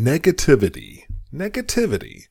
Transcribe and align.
Negativity. 0.00 1.04
Negativity. 1.30 2.28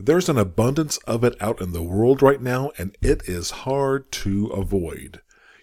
There's 0.00 0.28
an 0.28 0.36
abundance 0.36 0.96
of 1.06 1.22
it 1.22 1.40
out 1.40 1.60
in 1.60 1.70
the 1.70 1.80
world 1.80 2.22
right 2.22 2.42
now, 2.42 2.72
and 2.76 2.98
it 3.00 3.28
is 3.28 3.62
hard 3.62 4.10
to 4.24 4.48
avoid. 4.48 5.20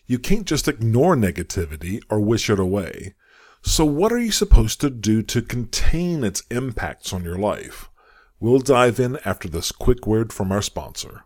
You 0.08 0.18
can't 0.18 0.46
just 0.46 0.70
ignore 0.70 1.18
negativity 1.18 2.02
or 2.10 2.22
wish 2.22 2.50
it 2.50 2.58
away. 2.58 3.16
So, 3.62 3.84
what 3.84 4.14
are 4.14 4.18
you 4.18 4.32
supposed 4.32 4.80
to 4.80 4.90
do 4.90 5.22
to 5.24 5.42
contain 5.42 6.24
its 6.24 6.44
impacts 6.50 7.12
on 7.12 7.26
your 7.26 7.38
life? 7.38 7.90
We'll 8.40 8.60
dive 8.60 8.98
in 8.98 9.20
after 9.26 9.50
this 9.50 9.74
quick 9.74 10.08
word 10.08 10.32
from 10.32 10.54
our 10.54 10.62
sponsor. 10.62 11.26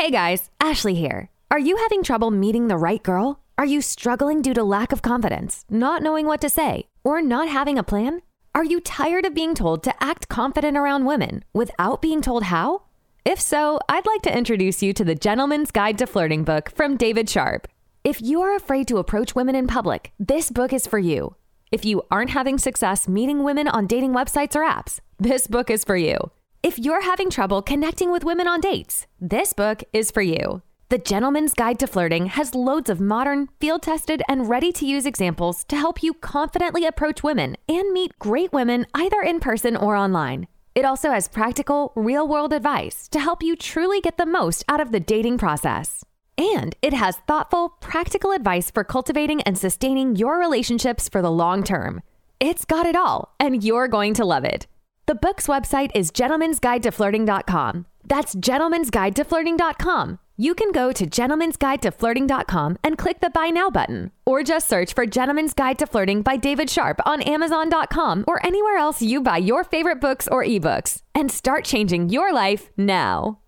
Hey 0.00 0.10
guys, 0.10 0.48
Ashley 0.58 0.94
here. 0.94 1.28
Are 1.50 1.58
you 1.58 1.76
having 1.76 2.02
trouble 2.02 2.30
meeting 2.30 2.68
the 2.68 2.78
right 2.78 3.02
girl? 3.02 3.40
Are 3.58 3.66
you 3.66 3.82
struggling 3.82 4.40
due 4.40 4.54
to 4.54 4.64
lack 4.64 4.92
of 4.92 5.02
confidence, 5.02 5.66
not 5.68 6.02
knowing 6.02 6.24
what 6.24 6.40
to 6.40 6.48
say, 6.48 6.86
or 7.04 7.20
not 7.20 7.48
having 7.48 7.76
a 7.76 7.82
plan? 7.82 8.22
Are 8.54 8.64
you 8.64 8.80
tired 8.80 9.26
of 9.26 9.34
being 9.34 9.54
told 9.54 9.82
to 9.82 10.02
act 10.02 10.30
confident 10.30 10.78
around 10.78 11.04
women 11.04 11.44
without 11.52 12.00
being 12.00 12.22
told 12.22 12.44
how? 12.44 12.84
If 13.26 13.42
so, 13.42 13.78
I'd 13.90 14.06
like 14.06 14.22
to 14.22 14.34
introduce 14.34 14.82
you 14.82 14.94
to 14.94 15.04
the 15.04 15.14
Gentleman's 15.14 15.70
Guide 15.70 15.98
to 15.98 16.06
Flirting 16.06 16.44
book 16.44 16.70
from 16.70 16.96
David 16.96 17.28
Sharp. 17.28 17.68
If 18.02 18.22
you 18.22 18.40
are 18.40 18.56
afraid 18.56 18.88
to 18.88 18.96
approach 18.96 19.34
women 19.34 19.54
in 19.54 19.66
public, 19.66 20.12
this 20.18 20.50
book 20.50 20.72
is 20.72 20.86
for 20.86 20.98
you. 20.98 21.36
If 21.70 21.84
you 21.84 22.04
aren't 22.10 22.30
having 22.30 22.56
success 22.56 23.06
meeting 23.06 23.44
women 23.44 23.68
on 23.68 23.86
dating 23.86 24.14
websites 24.14 24.56
or 24.56 24.64
apps, 24.64 25.00
this 25.18 25.46
book 25.46 25.68
is 25.68 25.84
for 25.84 25.98
you. 25.98 26.16
If 26.62 26.78
you're 26.78 27.00
having 27.00 27.30
trouble 27.30 27.62
connecting 27.62 28.12
with 28.12 28.22
women 28.22 28.46
on 28.46 28.60
dates, 28.60 29.06
this 29.18 29.54
book 29.54 29.82
is 29.94 30.10
for 30.10 30.20
you. 30.20 30.60
The 30.90 30.98
Gentleman's 30.98 31.54
Guide 31.54 31.78
to 31.78 31.86
Flirting 31.86 32.26
has 32.26 32.54
loads 32.54 32.90
of 32.90 33.00
modern, 33.00 33.48
field 33.60 33.82
tested, 33.82 34.22
and 34.28 34.46
ready 34.46 34.70
to 34.72 34.84
use 34.84 35.06
examples 35.06 35.64
to 35.64 35.76
help 35.76 36.02
you 36.02 36.12
confidently 36.12 36.84
approach 36.84 37.22
women 37.22 37.56
and 37.66 37.92
meet 37.92 38.18
great 38.18 38.52
women 38.52 38.84
either 38.92 39.22
in 39.22 39.40
person 39.40 39.74
or 39.74 39.96
online. 39.96 40.48
It 40.74 40.84
also 40.84 41.10
has 41.10 41.28
practical, 41.28 41.92
real 41.96 42.28
world 42.28 42.52
advice 42.52 43.08
to 43.08 43.20
help 43.20 43.42
you 43.42 43.56
truly 43.56 44.02
get 44.02 44.18
the 44.18 44.26
most 44.26 44.62
out 44.68 44.82
of 44.82 44.92
the 44.92 45.00
dating 45.00 45.38
process. 45.38 46.04
And 46.36 46.76
it 46.82 46.92
has 46.92 47.16
thoughtful, 47.26 47.70
practical 47.80 48.32
advice 48.32 48.70
for 48.70 48.84
cultivating 48.84 49.40
and 49.42 49.56
sustaining 49.56 50.14
your 50.14 50.38
relationships 50.38 51.08
for 51.08 51.22
the 51.22 51.32
long 51.32 51.64
term. 51.64 52.02
It's 52.38 52.66
got 52.66 52.84
it 52.84 52.96
all, 52.96 53.34
and 53.40 53.64
you're 53.64 53.88
going 53.88 54.12
to 54.14 54.26
love 54.26 54.44
it. 54.44 54.66
The 55.10 55.16
book's 55.16 55.48
website 55.48 55.90
is 55.92 56.12
gentlemansguidetoflirting.com. 56.12 57.86
That's 58.04 58.36
gentlemansguidetoflirting.com. 58.36 60.18
You 60.36 60.54
can 60.54 60.70
go 60.70 60.92
to 60.92 61.04
gentlemansguidetoflirting.com 61.04 62.78
and 62.84 62.96
click 62.96 63.18
the 63.18 63.30
Buy 63.30 63.50
Now 63.50 63.70
button, 63.70 64.12
or 64.24 64.44
just 64.44 64.68
search 64.68 64.94
for 64.94 65.06
Gentleman's 65.06 65.52
Guide 65.52 65.80
to 65.80 65.88
Flirting 65.88 66.22
by 66.22 66.36
David 66.36 66.70
Sharp 66.70 67.00
on 67.04 67.22
Amazon.com 67.22 68.24
or 68.28 68.46
anywhere 68.46 68.76
else 68.76 69.02
you 69.02 69.20
buy 69.20 69.38
your 69.38 69.64
favorite 69.64 70.00
books 70.00 70.28
or 70.28 70.44
ebooks, 70.44 71.02
and 71.12 71.32
start 71.32 71.64
changing 71.64 72.08
your 72.08 72.32
life 72.32 72.70
now. 72.76 73.40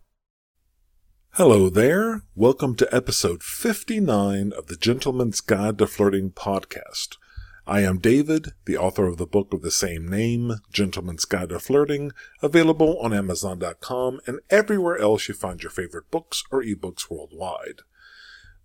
Hello 1.34 1.70
there. 1.70 2.24
Welcome 2.34 2.74
to 2.74 2.92
episode 2.92 3.44
59 3.44 4.52
of 4.58 4.66
the 4.66 4.76
Gentleman's 4.76 5.40
Guide 5.40 5.78
to 5.78 5.86
Flirting 5.86 6.32
podcast. 6.32 7.18
I 7.66 7.82
am 7.82 7.98
David, 7.98 8.48
the 8.64 8.76
author 8.76 9.06
of 9.06 9.18
the 9.18 9.26
book 9.26 9.54
of 9.54 9.62
the 9.62 9.70
same 9.70 10.08
name, 10.08 10.54
Gentleman's 10.72 11.24
Guide 11.24 11.50
to 11.50 11.60
Flirting, 11.60 12.10
available 12.42 12.98
on 12.98 13.12
Amazon.com 13.12 14.20
and 14.26 14.40
everywhere 14.50 14.98
else 14.98 15.28
you 15.28 15.34
find 15.34 15.62
your 15.62 15.70
favorite 15.70 16.10
books 16.10 16.42
or 16.50 16.64
ebooks 16.64 17.08
worldwide. 17.08 17.82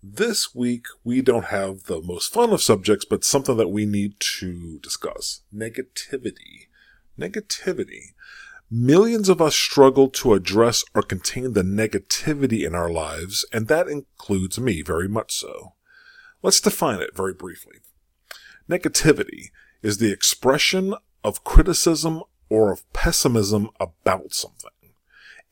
This 0.02 0.52
week, 0.52 0.86
we 1.04 1.22
don't 1.22 1.46
have 1.46 1.84
the 1.84 2.00
most 2.00 2.32
fun 2.32 2.50
of 2.52 2.60
subjects, 2.60 3.04
but 3.04 3.22
something 3.22 3.56
that 3.56 3.68
we 3.68 3.86
need 3.86 4.18
to 4.40 4.80
discuss 4.80 5.42
negativity. 5.54 6.66
Negativity. 7.16 8.14
Millions 8.68 9.28
of 9.28 9.40
us 9.40 9.54
struggle 9.54 10.08
to 10.08 10.34
address 10.34 10.84
or 10.92 11.02
contain 11.02 11.52
the 11.52 11.62
negativity 11.62 12.66
in 12.66 12.74
our 12.74 12.90
lives, 12.90 13.46
and 13.52 13.68
that 13.68 13.86
includes 13.86 14.58
me 14.58 14.82
very 14.82 15.08
much 15.08 15.32
so. 15.32 15.74
Let's 16.42 16.60
define 16.60 17.00
it 17.00 17.16
very 17.16 17.32
briefly. 17.34 17.76
Negativity 18.68 19.46
is 19.82 19.98
the 19.98 20.12
expression 20.12 20.94
of 21.24 21.44
criticism 21.44 22.22
or 22.50 22.72
of 22.72 22.90
pessimism 22.92 23.70
about 23.80 24.34
something. 24.34 24.70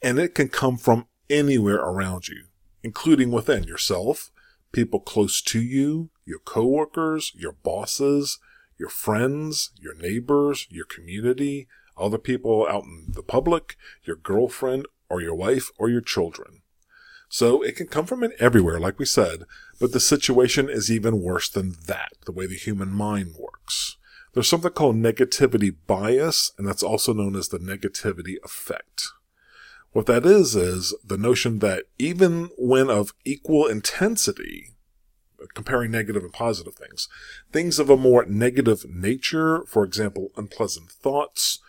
And 0.02 0.18
it 0.18 0.34
can 0.34 0.48
come 0.48 0.76
from 0.76 1.06
anywhere 1.30 1.78
around 1.78 2.28
you, 2.28 2.44
including 2.82 3.30
within 3.30 3.64
yourself, 3.64 4.30
people 4.72 5.00
close 5.00 5.40
to 5.42 5.60
you, 5.60 6.10
your 6.26 6.40
coworkers, 6.40 7.32
your 7.34 7.52
bosses, 7.52 8.38
your 8.78 8.90
friends, 8.90 9.70
your 9.80 9.94
neighbors, 9.94 10.66
your 10.70 10.84
community, 10.84 11.66
other 11.96 12.18
people 12.18 12.66
out 12.68 12.84
in 12.84 13.06
the 13.08 13.22
public, 13.22 13.76
your 14.04 14.16
girlfriend 14.16 14.86
or 15.08 15.22
your 15.22 15.34
wife 15.34 15.70
or 15.78 15.88
your 15.88 16.02
children. 16.02 16.60
So 17.28 17.62
it 17.62 17.76
can 17.76 17.88
come 17.88 18.06
from 18.06 18.24
everywhere, 18.38 18.78
like 18.78 18.98
we 18.98 19.04
said, 19.04 19.44
but 19.80 19.92
the 19.92 20.00
situation 20.00 20.68
is 20.68 20.90
even 20.90 21.20
worse 21.20 21.48
than 21.48 21.74
that, 21.86 22.12
the 22.24 22.32
way 22.32 22.46
the 22.46 22.54
human 22.54 22.90
mind 22.90 23.34
works. 23.38 23.96
There's 24.32 24.48
something 24.48 24.70
called 24.70 24.96
negativity 24.96 25.74
bias, 25.86 26.52
and 26.58 26.68
that's 26.68 26.82
also 26.82 27.12
known 27.12 27.36
as 27.36 27.48
the 27.48 27.58
negativity 27.58 28.36
effect. 28.44 29.08
What 29.92 30.06
that 30.06 30.26
is, 30.26 30.54
is 30.54 30.94
the 31.02 31.16
notion 31.16 31.60
that 31.60 31.84
even 31.98 32.50
when 32.58 32.90
of 32.90 33.14
equal 33.24 33.66
intensity, 33.66 34.74
comparing 35.54 35.90
negative 35.90 36.22
and 36.22 36.32
positive 36.32 36.74
things, 36.74 37.08
things 37.50 37.78
of 37.78 37.88
a 37.88 37.96
more 37.96 38.26
negative 38.26 38.84
nature, 38.88 39.64
for 39.66 39.84
example, 39.84 40.32
unpleasant 40.36 40.90
thoughts, 40.90 41.60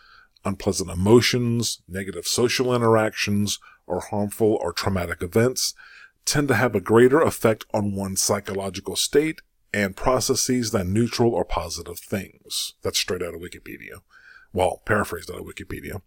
unpleasant 0.44 0.90
emotions, 0.90 1.80
negative 1.88 2.26
social 2.26 2.74
interactions, 2.74 3.58
or 3.88 4.00
harmful 4.00 4.58
or 4.60 4.72
traumatic 4.72 5.22
events 5.22 5.74
tend 6.24 6.48
to 6.48 6.54
have 6.54 6.74
a 6.74 6.80
greater 6.80 7.20
effect 7.20 7.64
on 7.72 7.94
one's 7.94 8.22
psychological 8.22 8.96
state 8.96 9.40
and 9.72 9.96
processes 9.96 10.70
than 10.70 10.92
neutral 10.92 11.34
or 11.34 11.44
positive 11.44 11.98
things. 11.98 12.74
That's 12.82 12.98
straight 12.98 13.22
out 13.22 13.34
of 13.34 13.40
Wikipedia. 13.40 14.00
Well, 14.52 14.82
paraphrased 14.86 15.30
out 15.30 15.40
of 15.40 15.46
Wikipedia. 15.46 16.00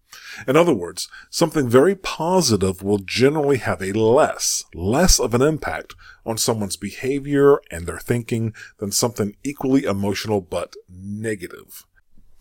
In 0.47 0.57
other 0.57 0.73
words, 0.73 1.07
something 1.29 1.69
very 1.69 1.95
positive 1.95 2.81
will 2.81 2.97
generally 2.97 3.57
have 3.57 3.81
a 3.81 3.93
less, 3.93 4.63
less 4.73 5.19
of 5.19 5.35
an 5.35 5.43
impact 5.43 5.93
on 6.25 6.37
someone's 6.37 6.75
behavior 6.75 7.61
and 7.69 7.85
their 7.85 7.99
thinking 7.99 8.53
than 8.79 8.91
something 8.91 9.35
equally 9.43 9.83
emotional 9.83 10.41
but 10.41 10.75
negative. 10.89 11.85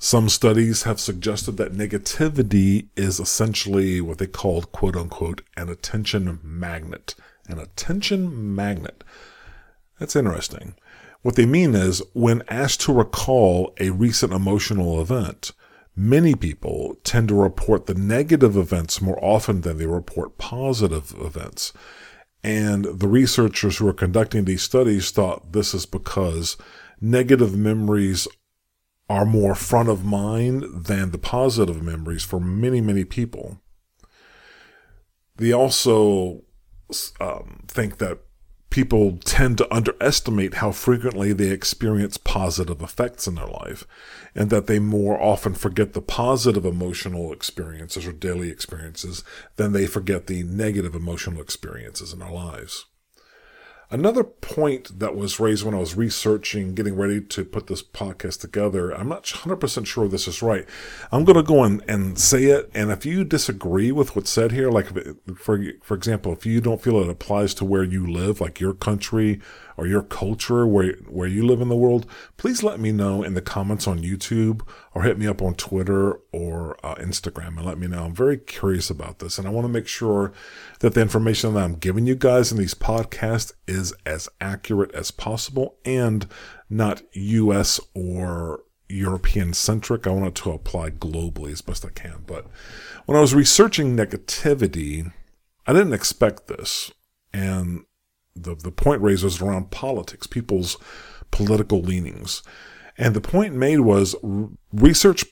Some 0.03 0.31
studies 0.31 0.84
have 0.84 0.99
suggested 0.99 1.59
that 1.59 1.75
negativity 1.75 2.88
is 2.97 3.21
essentially 3.21 4.00
what 4.00 4.16
they 4.16 4.27
called 4.27 4.72
quote 4.72 4.97
unquote 4.97 5.43
an 5.59 5.69
attention 5.69 6.41
magnet. 6.43 7.15
An 7.49 7.59
attention 7.59 8.55
magnet. 8.55 9.05
That's 9.99 10.16
interesting. 10.16 10.75
What 11.21 11.37
they 11.37 11.44
mean 11.44 11.75
is 11.75 12.03
when 12.15 12.43
asked 12.49 12.81
to 12.83 12.94
recall 12.94 13.75
a 13.78 13.91
recent 13.91 14.33
emotional 14.33 15.03
event, 15.03 15.53
many 15.94 16.34
people 16.34 16.97
tend 17.05 17.28
to 17.28 17.34
report 17.34 17.84
the 17.84 17.94
negative 17.94 18.56
events 18.56 19.03
more 19.03 19.22
often 19.22 19.60
than 19.60 19.77
they 19.77 19.87
report 19.87 20.39
positive 20.39 21.15
events. 21.21 21.75
And 22.43 22.87
the 22.87 23.09
researchers 23.09 23.77
who 23.77 23.87
are 23.89 23.93
conducting 23.93 24.47
these 24.47 24.62
studies 24.62 25.10
thought 25.10 25.53
this 25.53 25.75
is 25.75 25.84
because 25.84 26.56
negative 27.03 27.55
memories 27.55 28.27
are 29.10 29.26
more 29.26 29.57
front 29.57 29.89
of 29.89 30.04
mind 30.04 30.65
than 30.86 31.10
the 31.10 31.18
positive 31.18 31.83
memories 31.83 32.22
for 32.22 32.39
many, 32.39 32.80
many 32.80 33.04
people. 33.04 33.60
They 35.34 35.53
also 35.53 36.45
um, 37.21 37.65
think 37.66 37.98
that 37.98 38.21
people 38.71 39.18
tend 39.24 39.59
to 39.59 39.74
underestimate 39.74 40.54
how 40.54 40.71
frequently 40.71 41.33
they 41.33 41.51
experience 41.51 42.18
positive 42.18 42.80
effects 42.80 43.27
in 43.27 43.34
their 43.34 43.48
life 43.48 43.84
and 44.33 44.48
that 44.51 44.68
they 44.68 44.78
more 44.78 45.21
often 45.21 45.54
forget 45.54 45.92
the 45.92 46.01
positive 46.01 46.65
emotional 46.65 47.33
experiences 47.33 48.06
or 48.06 48.13
daily 48.13 48.48
experiences 48.48 49.24
than 49.56 49.72
they 49.72 49.86
forget 49.86 50.28
the 50.28 50.45
negative 50.45 50.95
emotional 50.95 51.41
experiences 51.41 52.13
in 52.13 52.21
their 52.21 52.30
lives. 52.30 52.86
Another 53.92 54.22
point 54.22 55.01
that 55.01 55.16
was 55.16 55.41
raised 55.41 55.65
when 55.65 55.75
I 55.75 55.78
was 55.78 55.97
researching, 55.97 56.75
getting 56.75 56.95
ready 56.95 57.21
to 57.21 57.45
put 57.45 57.66
this 57.66 57.83
podcast 57.83 58.41
together, 58.41 58.92
I'm 58.92 59.09
not 59.09 59.25
100% 59.25 59.84
sure 59.84 60.07
this 60.07 60.28
is 60.28 60.42
right. 60.42 60.65
I'm 61.10 61.25
going 61.25 61.37
to 61.37 61.42
go 61.42 61.65
and, 61.65 61.83
and 61.89 62.16
say 62.16 62.45
it. 62.45 62.71
And 62.72 62.92
if 62.92 63.04
you 63.04 63.25
disagree 63.25 63.91
with 63.91 64.15
what's 64.15 64.31
said 64.31 64.53
here, 64.53 64.71
like 64.71 64.92
for, 65.34 65.60
for 65.83 65.95
example, 65.95 66.33
if 66.33 66.47
you 66.47 66.60
don't 66.60 66.81
feel 66.81 67.01
it 67.01 67.10
applies 67.10 67.53
to 67.54 67.65
where 67.65 67.83
you 67.83 68.07
live, 68.07 68.41
like 68.41 68.60
your 68.60 68.75
country 68.75 69.41
or 69.80 69.86
your 69.86 70.03
culture 70.03 70.66
where, 70.66 70.92
where 71.09 71.27
you 71.27 71.42
live 71.42 71.62
in 71.62 71.71
the 71.71 71.77
world, 71.77 72.04
please 72.36 72.62
let 72.62 72.78
me 72.78 72.92
know 72.92 73.22
in 73.22 73.32
the 73.32 73.41
comments 73.41 73.88
on 73.88 74.03
YouTube 74.03 74.60
or 74.94 75.04
hit 75.04 75.16
me 75.16 75.27
up 75.27 75.41
on 75.41 75.54
Twitter 75.54 76.21
or 76.32 76.77
uh, 76.84 76.97
Instagram 76.97 77.56
and 77.56 77.65
let 77.65 77.78
me 77.78 77.86
know. 77.86 78.04
I'm 78.04 78.15
very 78.15 78.36
curious 78.36 78.91
about 78.91 79.21
this 79.21 79.38
and 79.38 79.48
I 79.48 79.50
want 79.50 79.65
to 79.65 79.72
make 79.72 79.88
sure 79.88 80.34
that 80.80 80.92
the 80.92 81.00
information 81.00 81.54
that 81.54 81.65
I'm 81.65 81.77
giving 81.77 82.06
you 82.06 82.15
guys 82.15 82.53
in 82.53 82.59
these 82.59 82.74
podcasts 82.74 83.54
is 83.66 83.94
as 84.04 84.28
accurate 84.38 84.94
as 84.94 85.10
possible 85.10 85.78
and 85.82 86.27
not 86.68 87.00
US 87.15 87.80
or 87.94 88.60
European 88.86 89.54
centric. 89.54 90.06
I 90.06 90.10
want 90.10 90.27
it 90.27 90.34
to 90.42 90.50
apply 90.50 90.91
globally 90.91 91.53
as 91.53 91.62
best 91.62 91.86
I 91.86 91.91
can. 91.91 92.24
But 92.27 92.44
when 93.06 93.16
I 93.16 93.22
was 93.22 93.34
researching 93.34 93.97
negativity, 93.97 95.10
I 95.66 95.72
didn't 95.72 95.94
expect 95.94 96.48
this. 96.48 96.92
And 97.32 97.84
the, 98.34 98.54
the 98.54 98.71
point 98.71 99.03
raised 99.03 99.24
was 99.24 99.41
around 99.41 99.71
politics, 99.71 100.27
people's 100.27 100.77
political 101.30 101.80
leanings. 101.80 102.42
And 102.97 103.15
the 103.15 103.21
point 103.21 103.54
made 103.54 103.80
was 103.80 104.15
research 104.72 105.24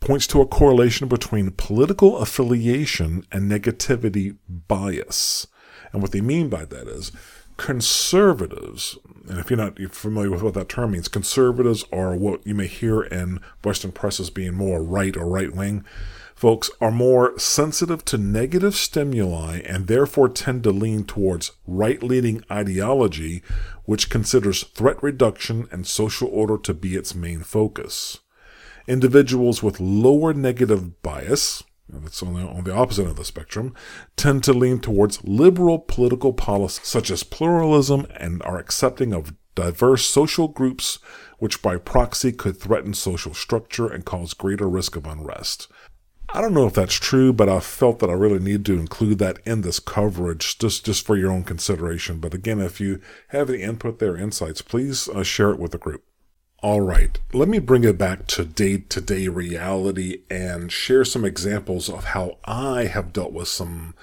points 0.00 0.26
to 0.26 0.40
a 0.40 0.46
correlation 0.46 1.08
between 1.08 1.52
political 1.52 2.18
affiliation 2.18 3.24
and 3.30 3.50
negativity 3.50 4.36
bias. 4.48 5.46
And 5.92 6.02
what 6.02 6.12
they 6.12 6.20
mean 6.20 6.48
by 6.48 6.64
that 6.64 6.88
is 6.88 7.12
conservatives, 7.56 8.98
and 9.28 9.38
if 9.38 9.50
you're 9.50 9.56
not 9.56 9.78
familiar 9.92 10.30
with 10.30 10.42
what 10.42 10.54
that 10.54 10.68
term 10.68 10.92
means, 10.92 11.06
conservatives 11.06 11.84
are 11.92 12.16
what 12.16 12.44
you 12.46 12.54
may 12.54 12.66
hear 12.66 13.02
in 13.02 13.40
Western 13.62 13.92
press 13.92 14.18
as 14.18 14.30
being 14.30 14.54
more 14.54 14.82
right 14.82 15.16
or 15.16 15.26
right 15.26 15.54
wing. 15.54 15.84
Folks 16.42 16.72
are 16.80 16.90
more 16.90 17.38
sensitive 17.38 18.04
to 18.06 18.18
negative 18.18 18.74
stimuli 18.74 19.60
and 19.60 19.86
therefore 19.86 20.28
tend 20.28 20.64
to 20.64 20.72
lean 20.72 21.04
towards 21.04 21.52
right 21.68 22.02
leaning 22.02 22.42
ideology, 22.50 23.44
which 23.84 24.10
considers 24.10 24.64
threat 24.64 25.00
reduction 25.00 25.68
and 25.70 25.86
social 25.86 26.26
order 26.26 26.58
to 26.58 26.74
be 26.74 26.96
its 26.96 27.14
main 27.14 27.44
focus. 27.44 28.18
Individuals 28.88 29.62
with 29.62 29.78
lower 29.78 30.34
negative 30.34 31.00
bias, 31.00 31.62
that's 31.88 32.24
on 32.24 32.34
the, 32.34 32.40
on 32.40 32.64
the 32.64 32.74
opposite 32.74 33.06
of 33.06 33.14
the 33.14 33.24
spectrum, 33.24 33.72
tend 34.16 34.42
to 34.42 34.52
lean 34.52 34.80
towards 34.80 35.22
liberal 35.22 35.78
political 35.78 36.32
policies 36.32 36.84
such 36.84 37.12
as 37.12 37.22
pluralism 37.22 38.04
and 38.16 38.42
are 38.42 38.58
accepting 38.58 39.14
of 39.14 39.32
diverse 39.54 40.04
social 40.04 40.48
groups, 40.48 40.98
which 41.38 41.62
by 41.62 41.76
proxy 41.76 42.32
could 42.32 42.56
threaten 42.56 42.94
social 42.94 43.32
structure 43.32 43.86
and 43.86 44.04
cause 44.04 44.34
greater 44.34 44.68
risk 44.68 44.96
of 44.96 45.06
unrest. 45.06 45.68
I 46.34 46.40
don't 46.40 46.54
know 46.54 46.66
if 46.66 46.72
that's 46.72 46.94
true, 46.94 47.34
but 47.34 47.50
I 47.50 47.60
felt 47.60 47.98
that 47.98 48.08
I 48.08 48.14
really 48.14 48.38
need 48.38 48.64
to 48.64 48.78
include 48.78 49.18
that 49.18 49.38
in 49.44 49.60
this 49.60 49.78
coverage 49.78 50.58
just, 50.58 50.86
just 50.86 51.04
for 51.04 51.14
your 51.14 51.30
own 51.30 51.44
consideration. 51.44 52.20
But 52.20 52.32
again, 52.32 52.58
if 52.58 52.80
you 52.80 53.00
have 53.28 53.50
any 53.50 53.60
input 53.60 53.98
there, 53.98 54.16
insights, 54.16 54.62
please 54.62 55.08
uh, 55.08 55.24
share 55.24 55.50
it 55.50 55.58
with 55.58 55.72
the 55.72 55.78
group. 55.78 56.04
All 56.62 56.80
right, 56.80 57.18
let 57.34 57.48
me 57.48 57.58
bring 57.58 57.84
it 57.84 57.98
back 57.98 58.26
to 58.28 58.44
day 58.44 58.78
to 58.78 59.00
day 59.00 59.28
reality 59.28 60.22
and 60.30 60.72
share 60.72 61.04
some 61.04 61.24
examples 61.24 61.90
of 61.90 62.04
how 62.04 62.38
I 62.44 62.84
have 62.84 63.12
dealt 63.12 63.32
with 63.32 63.48
some 63.48 63.94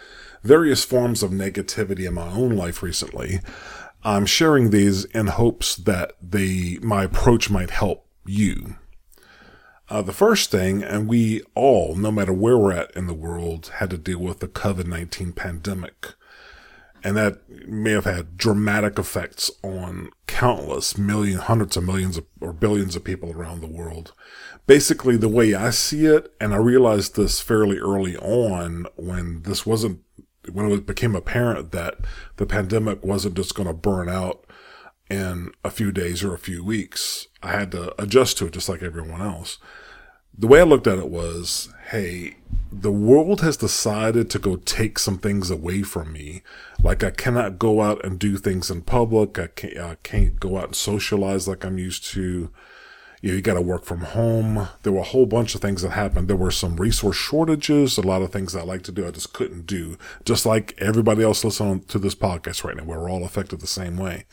various 0.44 0.84
forms 0.84 1.24
of 1.24 1.32
negativity 1.32 2.06
in 2.06 2.14
my 2.14 2.28
own 2.28 2.56
life 2.56 2.84
recently. 2.84 3.40
I'm 4.04 4.26
sharing 4.26 4.70
these 4.70 5.06
in 5.06 5.28
hopes 5.28 5.76
that 5.78 6.12
they, 6.22 6.78
my 6.82 7.06
approach 7.06 7.50
might 7.50 7.72
help 7.72 8.06
you. 8.26 8.76
Uh, 9.90 10.02
the 10.02 10.14
first 10.14 10.52
thing, 10.52 10.84
and 10.84 11.08
we 11.08 11.42
all, 11.56 11.96
no 11.96 12.12
matter 12.12 12.32
where 12.32 12.58
we're 12.58 12.72
at 12.72 12.96
in 12.96 13.08
the 13.08 13.14
world, 13.14 13.72
had 13.76 13.90
to 13.90 13.98
deal 13.98 14.20
with 14.20 14.40
the 14.40 14.48
COVID 14.48 14.86
19 14.86 15.34
pandemic 15.34 16.14
and 17.04 17.16
that 17.16 17.40
may 17.68 17.92
have 17.92 18.06
had 18.06 18.38
dramatic 18.38 19.00
effects 19.00 19.50
on 19.64 20.10
countless 20.28 20.98
million, 20.98 21.40
hundreds 21.40 21.78
of 21.78 21.84
millions 21.84 22.18
of, 22.18 22.26
or 22.42 22.54
billions 22.54 22.96
of 22.96 23.04
people 23.04 23.32
around 23.32 23.62
the 23.62 23.68
world. 23.68 24.14
Basically, 24.68 25.18
the 25.18 25.30
way 25.30 25.54
I 25.54 25.70
see 25.70 26.06
it, 26.06 26.34
and 26.40 26.54
I 26.54 26.58
realized 26.58 27.16
this 27.16 27.40
fairly 27.40 27.78
early 27.78 28.18
on 28.18 28.86
when 28.96 29.44
this 29.44 29.66
wasn't, 29.66 30.02
when 30.52 30.72
it 30.72 30.86
became 30.86 31.16
apparent 31.16 31.72
that 31.72 32.00
the 32.38 32.46
pandemic 32.46 33.04
wasn't 33.04 33.36
just 33.36 33.56
going 33.56 33.68
to 33.68 33.74
burn 33.74 34.10
out 34.10 34.46
in 35.10 35.52
a 35.64 35.72
few 35.72 35.92
days 35.92 36.24
or 36.24 36.34
a 36.34 36.40
few 36.40 36.64
weeks. 36.64 37.28
I 37.42 37.52
had 37.52 37.72
to 37.72 38.00
adjust 38.02 38.38
to 38.38 38.48
it 38.48 38.54
just 38.54 38.70
like 38.70 38.84
everyone 38.84 39.22
else. 39.22 39.58
The 40.38 40.48
way 40.48 40.62
I 40.62 40.64
looked 40.64 40.88
at 40.88 41.00
it 41.00 41.10
was, 41.10 41.74
hey, 41.90 42.38
the 42.72 42.92
world 42.92 43.42
has 43.42 43.58
decided 43.58 44.30
to 44.30 44.40
go 44.40 44.56
take 44.56 45.00
some 45.00 45.18
things 45.18 45.50
away 45.50 45.82
from 45.82 46.14
me. 46.14 46.44
Like 46.82 47.04
I 47.04 47.10
cannot 47.10 47.60
go 47.60 47.82
out 47.82 48.06
and 48.06 48.20
do 48.20 48.38
things 48.38 48.70
in 48.70 48.84
public. 48.84 49.40
I 49.40 49.48
can't, 49.48 49.78
I 49.78 49.96
can't 50.04 50.40
go 50.40 50.58
out 50.58 50.66
and 50.66 50.76
socialize 50.76 51.48
like 51.48 51.66
I'm 51.66 51.78
used 51.78 52.06
to. 52.12 52.52
You 53.22 53.32
know, 53.32 53.36
you 53.36 53.42
got 53.42 53.56
to 53.56 53.62
work 53.62 53.84
from 53.84 54.00
home. 54.00 54.70
There 54.84 54.94
were 54.94 55.00
a 55.02 55.04
whole 55.04 55.26
bunch 55.26 55.54
of 55.54 55.60
things 55.60 55.82
that 55.82 55.90
happened. 55.90 56.30
There 56.30 56.38
were 56.38 56.52
some 56.52 56.78
resource 56.78 57.18
shortages. 57.18 57.98
A 57.98 58.02
lot 58.02 58.22
of 58.22 58.32
things 58.32 58.56
I 58.56 58.62
like 58.62 58.84
to 58.84 58.94
do, 58.94 59.06
I 59.06 59.12
just 59.12 59.34
couldn't 59.34 59.66
do. 59.66 59.98
Just 60.24 60.46
like 60.46 60.74
everybody 60.78 61.22
else 61.22 61.44
listening 61.44 61.82
to 61.82 62.00
this 62.00 62.16
podcast 62.16 62.64
right 62.64 62.78
now, 62.78 62.86
we're 62.86 63.12
all 63.12 63.26
affected 63.26 63.60
the 63.60 63.68
same 63.68 63.98
way. 63.98 64.24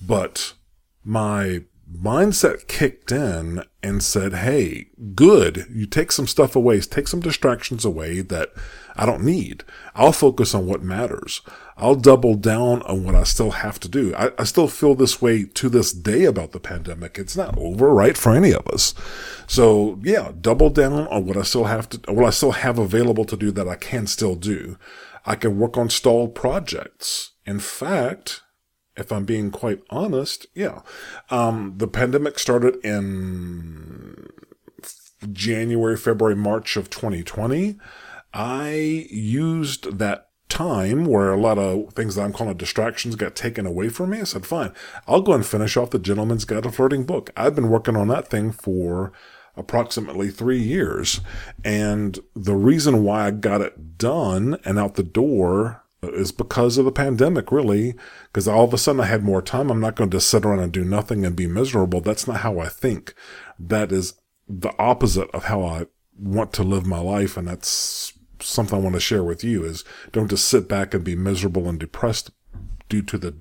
But 0.00 0.54
my 1.04 1.62
mindset 1.92 2.66
kicked 2.66 3.12
in 3.12 3.62
and 3.82 4.02
said, 4.02 4.34
Hey, 4.34 4.88
good. 5.14 5.66
You 5.70 5.86
take 5.86 6.12
some 6.12 6.26
stuff 6.26 6.56
away, 6.56 6.80
take 6.80 7.08
some 7.08 7.20
distractions 7.20 7.84
away 7.84 8.20
that 8.20 8.52
I 8.96 9.06
don't 9.06 9.24
need. 9.24 9.64
I'll 9.94 10.12
focus 10.12 10.54
on 10.54 10.66
what 10.66 10.82
matters. 10.82 11.42
I'll 11.76 11.96
double 11.96 12.36
down 12.36 12.82
on 12.82 13.04
what 13.04 13.14
I 13.14 13.24
still 13.24 13.50
have 13.50 13.80
to 13.80 13.88
do. 13.88 14.14
I, 14.14 14.30
I 14.38 14.44
still 14.44 14.68
feel 14.68 14.94
this 14.94 15.20
way 15.20 15.44
to 15.44 15.68
this 15.68 15.92
day 15.92 16.24
about 16.24 16.52
the 16.52 16.60
pandemic. 16.60 17.18
It's 17.18 17.36
not 17.36 17.58
over, 17.58 17.92
right? 17.92 18.16
For 18.16 18.34
any 18.34 18.52
of 18.52 18.66
us. 18.68 18.94
So 19.46 19.98
yeah, 20.02 20.32
double 20.40 20.70
down 20.70 21.08
on 21.08 21.26
what 21.26 21.36
I 21.36 21.42
still 21.42 21.64
have 21.64 21.88
to, 21.90 22.12
what 22.12 22.24
I 22.24 22.30
still 22.30 22.52
have 22.52 22.78
available 22.78 23.24
to 23.24 23.36
do 23.36 23.50
that 23.52 23.68
I 23.68 23.76
can 23.76 24.06
still 24.06 24.36
do. 24.36 24.78
I 25.26 25.36
can 25.36 25.58
work 25.58 25.76
on 25.76 25.90
stalled 25.90 26.34
projects. 26.34 27.32
In 27.46 27.58
fact, 27.58 28.42
if 28.96 29.10
I'm 29.12 29.24
being 29.24 29.50
quite 29.50 29.82
honest, 29.90 30.46
yeah. 30.54 30.82
Um, 31.30 31.74
the 31.76 31.88
pandemic 31.88 32.38
started 32.38 32.76
in 32.84 34.28
January, 35.32 35.96
February, 35.96 36.36
March 36.36 36.76
of 36.76 36.90
2020. 36.90 37.78
I 38.32 39.06
used 39.10 39.98
that 39.98 40.28
time 40.48 41.04
where 41.04 41.32
a 41.32 41.40
lot 41.40 41.58
of 41.58 41.92
things 41.94 42.14
that 42.14 42.22
I'm 42.22 42.32
calling 42.32 42.56
distractions 42.56 43.16
got 43.16 43.34
taken 43.34 43.66
away 43.66 43.88
from 43.88 44.10
me. 44.10 44.20
I 44.20 44.24
said, 44.24 44.46
fine, 44.46 44.72
I'll 45.06 45.22
go 45.22 45.32
and 45.32 45.44
finish 45.44 45.76
off 45.76 45.90
the 45.90 45.98
Gentleman's 45.98 46.44
Guide 46.44 46.62
to 46.64 46.70
Flirting 46.70 47.04
book. 47.04 47.30
I've 47.36 47.54
been 47.54 47.70
working 47.70 47.96
on 47.96 48.08
that 48.08 48.28
thing 48.28 48.52
for 48.52 49.12
approximately 49.56 50.30
three 50.30 50.60
years. 50.60 51.20
And 51.64 52.18
the 52.34 52.56
reason 52.56 53.04
why 53.04 53.26
I 53.26 53.30
got 53.30 53.60
it 53.60 53.98
done 53.98 54.58
and 54.64 54.78
out 54.78 54.94
the 54.94 55.02
door 55.02 55.83
is 56.12 56.32
because 56.32 56.78
of 56.78 56.84
the 56.84 56.92
pandemic, 56.92 57.52
really. 57.52 57.94
Because 58.32 58.48
all 58.48 58.64
of 58.64 58.74
a 58.74 58.78
sudden 58.78 59.00
I 59.00 59.06
had 59.06 59.22
more 59.22 59.42
time. 59.42 59.70
I'm 59.70 59.80
not 59.80 59.96
going 59.96 60.10
to 60.10 60.20
sit 60.20 60.44
around 60.44 60.60
and 60.60 60.72
do 60.72 60.84
nothing 60.84 61.24
and 61.24 61.36
be 61.36 61.46
miserable. 61.46 62.00
That's 62.00 62.26
not 62.26 62.38
how 62.38 62.58
I 62.58 62.68
think. 62.68 63.14
That 63.58 63.92
is 63.92 64.14
the 64.48 64.72
opposite 64.78 65.30
of 65.30 65.44
how 65.44 65.64
I 65.64 65.86
want 66.18 66.52
to 66.54 66.62
live 66.62 66.86
my 66.86 66.98
life. 66.98 67.36
And 67.36 67.48
that's 67.48 68.12
something 68.40 68.78
I 68.78 68.82
want 68.82 68.94
to 68.94 69.00
share 69.00 69.24
with 69.24 69.42
you 69.42 69.64
is 69.64 69.84
don't 70.12 70.28
just 70.28 70.48
sit 70.48 70.68
back 70.68 70.94
and 70.94 71.04
be 71.04 71.16
miserable 71.16 71.68
and 71.68 71.78
depressed 71.78 72.30
due 72.88 73.02
to 73.02 73.18
the 73.18 73.36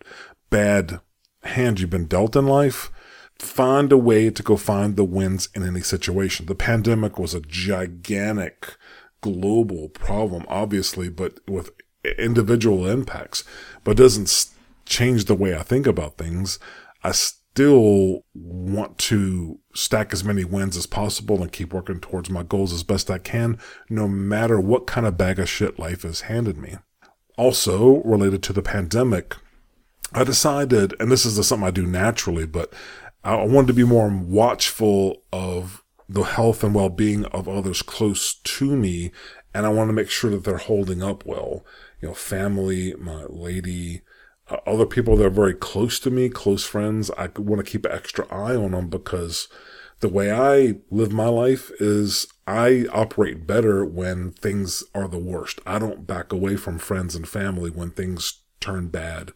bad 0.50 1.00
hand 1.44 1.80
you've 1.80 1.90
been 1.90 2.08
dealt 2.08 2.36
in 2.36 2.46
life. 2.46 2.92
Find 3.40 3.92
a 3.92 3.98
way 3.98 4.30
to 4.30 4.44
go 4.44 4.56
find 4.56 4.96
the 4.96 5.04
wins 5.04 5.50
in 5.54 5.64
any 5.64 5.82
situation. 5.82 6.46
The 6.46 6.56
pandemic 6.56 7.18
was 7.18 7.34
a 7.34 7.42
gigantic 7.42 8.78
global 9.22 9.90
problem, 9.90 10.46
obviously, 10.48 11.10
but 11.10 11.40
with 11.48 11.72
individual 12.18 12.88
impacts, 12.88 13.44
but 13.84 13.98
doesn't 13.98 14.48
change 14.86 15.26
the 15.26 15.36
way 15.36 15.56
I 15.56 15.64
think 15.64 15.88
about 15.88 16.18
things. 16.18 16.60
I 17.04 17.12
still 17.12 18.24
want 18.34 18.98
to 18.98 19.60
stack 19.76 20.12
as 20.14 20.24
many 20.24 20.44
wins 20.44 20.76
as 20.76 20.86
possible 20.86 21.42
and 21.42 21.52
keep 21.52 21.74
working 21.74 22.00
towards 22.00 22.30
my 22.30 22.44
goals 22.44 22.74
as 22.74 22.84
best 22.84 23.12
I 23.12 23.20
can, 23.20 23.60
no 23.90 24.08
matter 24.08 24.60
what 24.60 24.88
kind 24.88 25.06
of 25.06 25.18
bag 25.18 25.40
of 25.40 25.50
shit 25.50 25.78
life 25.78 26.02
has 26.02 26.22
handed 26.22 26.58
me. 26.58 26.78
Also, 27.38 28.02
related 28.04 28.44
to 28.44 28.54
the 28.54 28.62
pandemic, 28.62 29.36
I 30.14 30.24
decided, 30.24 30.94
and 31.00 31.12
this 31.12 31.26
is 31.26 31.46
something 31.48 31.68
I 31.68 31.72
do 31.72 31.86
naturally, 31.86 32.46
but 32.46 32.74
I 33.24 33.44
wanted 33.44 33.68
to 33.68 33.74
be 33.74 33.84
more 33.84 34.10
watchful 34.10 35.24
of 35.32 35.83
the 36.14 36.24
health 36.24 36.64
and 36.64 36.76
well-being 36.76 37.26
of 37.26 37.48
others 37.48 37.82
close 37.82 38.36
to 38.36 38.76
me, 38.76 39.12
and 39.54 39.66
I 39.66 39.70
want 39.70 39.90
to 39.90 39.94
make 39.94 40.10
sure 40.10 40.32
that 40.32 40.44
they're 40.44 40.58
holding 40.58 41.02
up 41.04 41.26
well 41.26 41.66
you 42.04 42.10
know, 42.10 42.14
family, 42.14 42.94
my 43.00 43.24
lady, 43.30 44.02
uh, 44.50 44.58
other 44.68 44.86
people 44.86 45.16
that 45.16 45.26
are 45.26 45.30
very 45.30 45.54
close 45.54 46.00
to 46.02 46.12
me, 46.12 46.28
close 46.28 46.66
friends. 46.66 47.10
I 47.18 47.30
want 47.38 47.66
to 47.66 47.72
keep 47.72 47.86
an 47.86 47.94
extra 47.94 48.28
eye 48.28 48.58
on 48.58 48.72
them 48.72 48.90
because 48.90 49.48
the 50.02 50.10
way 50.10 50.30
I 50.30 50.80
live 50.92 51.14
my 51.14 51.30
life 51.30 51.72
is 51.80 52.28
I 52.46 52.88
operate 52.92 53.48
better 53.48 53.86
when 53.86 54.34
things 54.34 54.84
are 54.94 55.08
the 55.08 55.18
worst. 55.18 55.62
I 55.66 55.80
don't 55.80 56.06
back 56.06 56.34
away 56.34 56.58
from 56.58 56.78
friends 56.78 57.16
and 57.16 57.26
family 57.26 57.70
when 57.70 57.92
things 57.92 58.42
turn 58.60 58.90
bad. 58.90 59.32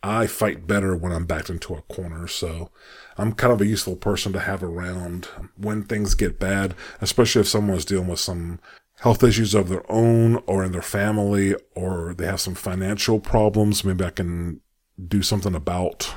I 0.00 0.28
fight 0.28 0.68
better 0.68 0.94
when 0.94 1.10
I'm 1.10 1.26
backed 1.26 1.50
into 1.50 1.74
a 1.74 1.82
corner. 1.82 2.28
So 2.28 2.70
I'm 3.18 3.32
kind 3.32 3.52
of 3.52 3.60
a 3.60 3.66
useful 3.66 3.96
person 3.96 4.32
to 4.34 4.40
have 4.40 4.62
around 4.62 5.26
when 5.56 5.82
things 5.82 6.14
get 6.14 6.38
bad, 6.38 6.74
especially 7.00 7.40
if 7.40 7.48
someone's 7.48 7.84
dealing 7.84 8.08
with 8.08 8.20
some 8.20 8.60
health 9.00 9.22
issues 9.22 9.54
of 9.54 9.68
their 9.68 9.90
own 9.90 10.42
or 10.46 10.64
in 10.64 10.72
their 10.72 10.82
family, 10.82 11.54
or 11.74 12.14
they 12.14 12.26
have 12.26 12.40
some 12.40 12.54
financial 12.54 13.20
problems. 13.20 13.84
Maybe 13.84 14.04
I 14.04 14.10
can 14.10 14.60
do 15.06 15.22
something 15.22 15.54
about. 15.54 16.14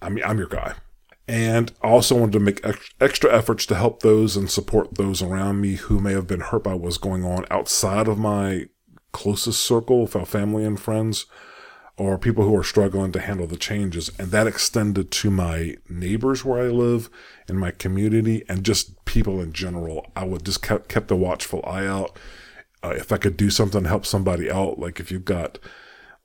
I 0.00 0.08
mean, 0.08 0.24
I'm 0.24 0.38
your 0.38 0.48
guy. 0.48 0.74
And 1.28 1.72
I 1.82 1.88
also 1.88 2.14
wanted 2.14 2.32
to 2.32 2.40
make 2.40 2.64
extra 3.00 3.34
efforts 3.34 3.66
to 3.66 3.74
help 3.74 4.00
those 4.00 4.36
and 4.36 4.48
support 4.48 4.94
those 4.94 5.22
around 5.22 5.60
me 5.60 5.74
who 5.74 6.00
may 6.00 6.12
have 6.12 6.26
been 6.26 6.40
hurt 6.40 6.64
by 6.64 6.74
what's 6.74 6.98
going 6.98 7.24
on 7.24 7.46
outside 7.50 8.06
of 8.06 8.18
my 8.18 8.66
closest 9.12 9.60
circle, 9.60 10.06
family 10.06 10.64
and 10.64 10.78
friends, 10.78 11.26
or 11.98 12.18
people 12.18 12.44
who 12.44 12.56
are 12.56 12.64
struggling 12.64 13.10
to 13.12 13.20
handle 13.20 13.46
the 13.46 13.56
changes. 13.56 14.10
And 14.18 14.30
that 14.30 14.46
extended 14.46 15.10
to 15.12 15.30
my 15.30 15.76
neighbors 15.88 16.44
where 16.44 16.62
I 16.62 16.68
live, 16.68 17.08
in 17.48 17.56
my 17.56 17.70
community, 17.70 18.44
and 18.48 18.64
just 18.64 19.02
people 19.06 19.40
in 19.40 19.52
general. 19.52 20.10
I 20.14 20.24
would 20.24 20.44
just 20.44 20.62
kept, 20.62 20.88
kept 20.88 21.10
a 21.10 21.16
watchful 21.16 21.64
eye 21.66 21.86
out. 21.86 22.18
Uh, 22.82 22.90
if 22.90 23.12
I 23.12 23.16
could 23.16 23.36
do 23.36 23.48
something 23.48 23.82
to 23.82 23.88
help 23.88 24.04
somebody 24.04 24.50
out, 24.50 24.78
like 24.78 25.00
if 25.00 25.10
you've 25.10 25.24
got 25.24 25.58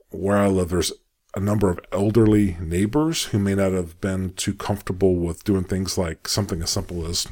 where 0.09 0.37
I 0.37 0.47
live, 0.47 0.69
there's 0.69 0.91
a 1.35 1.39
number 1.39 1.69
of 1.69 1.79
elderly 1.93 2.57
neighbors 2.59 3.25
who 3.25 3.39
may 3.39 3.55
not 3.55 3.71
have 3.71 3.99
been 4.01 4.33
too 4.33 4.53
comfortable 4.53 5.15
with 5.15 5.45
doing 5.45 5.63
things 5.63 5.97
like 5.97 6.27
something 6.27 6.61
as 6.61 6.69
simple 6.69 7.05
as 7.05 7.27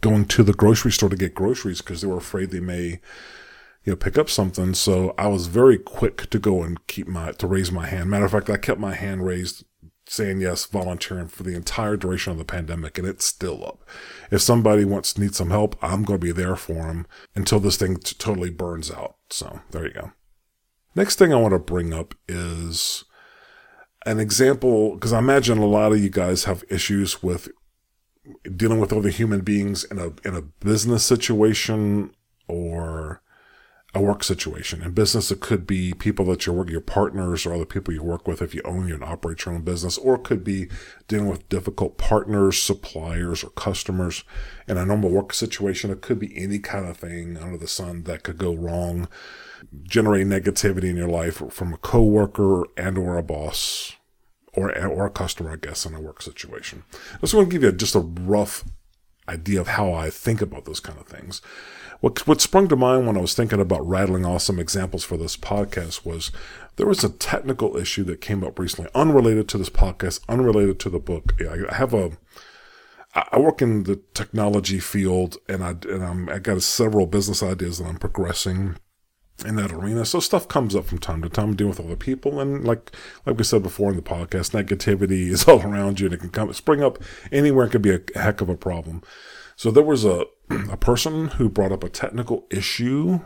going 0.00 0.26
to 0.26 0.42
the 0.42 0.52
grocery 0.52 0.92
store 0.92 1.08
to 1.08 1.16
get 1.16 1.34
groceries 1.34 1.80
because 1.80 2.02
they 2.02 2.08
were 2.08 2.18
afraid 2.18 2.50
they 2.50 2.60
may 2.60 3.00
you 3.84 3.92
know 3.92 3.96
pick 3.96 4.18
up 4.18 4.30
something. 4.30 4.74
So 4.74 5.14
i 5.18 5.26
was 5.26 5.46
very 5.46 5.78
quick 5.78 6.28
to 6.30 6.38
go 6.38 6.62
and 6.62 6.84
keep 6.86 7.06
my 7.06 7.32
to 7.32 7.46
raise 7.46 7.72
my 7.72 7.86
hand. 7.86 8.10
Matter 8.10 8.26
of 8.26 8.32
fact 8.32 8.50
i 8.50 8.56
kept 8.56 8.80
my 8.80 8.94
hand 8.94 9.24
raised 9.24 9.64
saying 10.06 10.40
yes 10.40 10.64
volunteering 10.66 11.28
for 11.28 11.44
the 11.44 11.54
entire 11.54 11.96
duration 11.96 12.32
of 12.32 12.38
the 12.38 12.44
pandemic 12.44 12.98
and 12.98 13.06
it's 13.06 13.24
still 13.24 13.64
up. 13.64 13.88
If 14.30 14.42
somebody 14.42 14.84
wants 14.84 15.16
needs 15.16 15.36
some 15.36 15.50
help 15.50 15.76
i'm 15.82 16.02
going 16.02 16.20
to 16.20 16.26
be 16.26 16.32
there 16.32 16.56
for 16.56 16.74
them 16.74 17.06
until 17.34 17.60
this 17.60 17.76
thing 17.76 17.96
t- 17.96 18.16
totally 18.18 18.50
burns 18.50 18.90
out. 18.90 19.16
So 19.30 19.60
there 19.70 19.86
you 19.86 19.92
go. 19.92 20.12
Next 20.94 21.16
thing 21.16 21.32
I 21.32 21.36
want 21.36 21.52
to 21.52 21.58
bring 21.60 21.94
up 21.94 22.14
is 22.26 23.04
an 24.06 24.18
example, 24.18 24.94
because 24.94 25.12
I 25.12 25.18
imagine 25.18 25.58
a 25.58 25.66
lot 25.66 25.92
of 25.92 26.00
you 26.00 26.08
guys 26.08 26.44
have 26.44 26.64
issues 26.70 27.22
with 27.22 27.48
dealing 28.56 28.80
with 28.80 28.92
other 28.92 29.08
human 29.08 29.40
beings 29.40 29.84
in 29.84 29.98
a 29.98 30.12
in 30.26 30.34
a 30.34 30.42
business 30.42 31.04
situation 31.04 32.12
or 32.48 33.22
a 33.92 34.00
work 34.00 34.22
situation. 34.22 34.82
In 34.82 34.92
business, 34.92 35.30
it 35.30 35.40
could 35.40 35.66
be 35.66 35.92
people 35.94 36.24
that 36.26 36.46
you're 36.46 36.54
working, 36.54 36.72
your 36.72 36.80
partners 36.80 37.44
or 37.44 37.54
other 37.54 37.64
people 37.64 37.92
you 37.92 38.02
work 38.02 38.28
with 38.28 38.40
if 38.40 38.54
you 38.54 38.62
own 38.64 38.90
and 38.90 39.02
operate 39.02 39.44
your 39.44 39.54
own 39.54 39.62
business, 39.62 39.98
or 39.98 40.14
it 40.14 40.24
could 40.24 40.44
be 40.44 40.68
dealing 41.08 41.28
with 41.28 41.48
difficult 41.48 41.98
partners, 41.98 42.62
suppliers, 42.62 43.42
or 43.42 43.50
customers. 43.50 44.22
In 44.68 44.76
a 44.76 44.86
normal 44.86 45.10
work 45.10 45.32
situation, 45.32 45.90
it 45.90 46.02
could 46.02 46.18
be 46.18 46.36
any 46.36 46.60
kind 46.60 46.86
of 46.86 46.96
thing 46.96 47.36
under 47.36 47.58
the 47.58 47.66
sun 47.66 48.04
that 48.04 48.22
could 48.22 48.38
go 48.38 48.54
wrong 48.54 49.08
generate 49.82 50.26
negativity 50.26 50.84
in 50.84 50.96
your 50.96 51.08
life 51.08 51.42
from 51.50 51.72
a 51.72 51.78
coworker 51.78 52.64
and 52.76 52.96
or 52.96 53.18
a 53.18 53.22
boss 53.22 53.96
or 54.54 54.76
or 54.86 55.06
a 55.06 55.10
customer, 55.10 55.52
I 55.52 55.56
guess, 55.56 55.86
in 55.86 55.94
a 55.94 56.00
work 56.00 56.22
situation. 56.22 56.84
I 57.14 57.18
just 57.18 57.34
want 57.34 57.48
to 57.48 57.52
give 57.52 57.62
you 57.62 57.72
just 57.72 57.94
a 57.94 58.00
rough 58.00 58.64
idea 59.30 59.60
of 59.60 59.68
how 59.68 59.92
I 59.92 60.10
think 60.10 60.42
about 60.42 60.64
those 60.64 60.80
kind 60.80 60.98
of 60.98 61.06
things. 61.06 61.40
What 62.00 62.26
what 62.26 62.40
sprung 62.40 62.68
to 62.68 62.76
mind 62.76 63.06
when 63.06 63.16
I 63.16 63.20
was 63.20 63.34
thinking 63.34 63.60
about 63.60 63.86
rattling 63.86 64.24
off 64.24 64.42
some 64.42 64.58
examples 64.58 65.04
for 65.04 65.16
this 65.16 65.36
podcast 65.36 66.04
was 66.04 66.30
there 66.76 66.86
was 66.86 67.04
a 67.04 67.10
technical 67.10 67.76
issue 67.76 68.04
that 68.04 68.20
came 68.20 68.42
up 68.42 68.58
recently, 68.58 68.90
unrelated 68.94 69.48
to 69.48 69.58
this 69.58 69.68
podcast, 69.68 70.20
unrelated 70.28 70.78
to 70.80 70.90
the 70.90 70.98
book. 70.98 71.34
I 71.40 71.74
have 71.74 71.92
a 71.92 72.12
I 73.14 73.38
work 73.38 73.60
in 73.60 73.84
the 73.84 74.00
technology 74.14 74.78
field, 74.78 75.36
and 75.48 75.64
I 75.64 75.70
and 75.70 76.04
I'm, 76.04 76.28
I 76.28 76.38
got 76.38 76.62
several 76.62 77.06
business 77.06 77.42
ideas 77.42 77.78
that 77.78 77.86
I'm 77.86 77.98
progressing 77.98 78.76
in 79.44 79.56
that 79.56 79.72
arena. 79.72 80.04
So 80.04 80.20
stuff 80.20 80.48
comes 80.48 80.74
up 80.74 80.84
from 80.84 80.98
time 80.98 81.22
to 81.22 81.28
time, 81.28 81.54
dealing 81.54 81.70
with 81.70 81.80
other 81.80 81.96
people, 81.96 82.40
and 82.40 82.64
like 82.64 82.92
like 83.26 83.36
we 83.36 83.44
said 83.44 83.62
before 83.62 83.90
in 83.90 83.96
the 83.96 84.02
podcast, 84.02 84.52
negativity 84.52 85.28
is 85.30 85.46
all 85.48 85.62
around 85.62 86.00
you, 86.00 86.06
and 86.06 86.14
it 86.14 86.20
can 86.20 86.30
come 86.30 86.52
spring 86.52 86.82
up 86.82 86.98
anywhere. 87.32 87.66
It 87.66 87.70
could 87.70 87.82
be 87.82 87.94
a 87.94 88.00
heck 88.18 88.40
of 88.40 88.48
a 88.48 88.56
problem. 88.56 89.02
So 89.56 89.70
there 89.70 89.82
was 89.84 90.04
a 90.04 90.24
a 90.70 90.76
person 90.76 91.28
who 91.28 91.48
brought 91.48 91.72
up 91.72 91.84
a 91.84 91.88
technical 91.88 92.46
issue, 92.50 93.20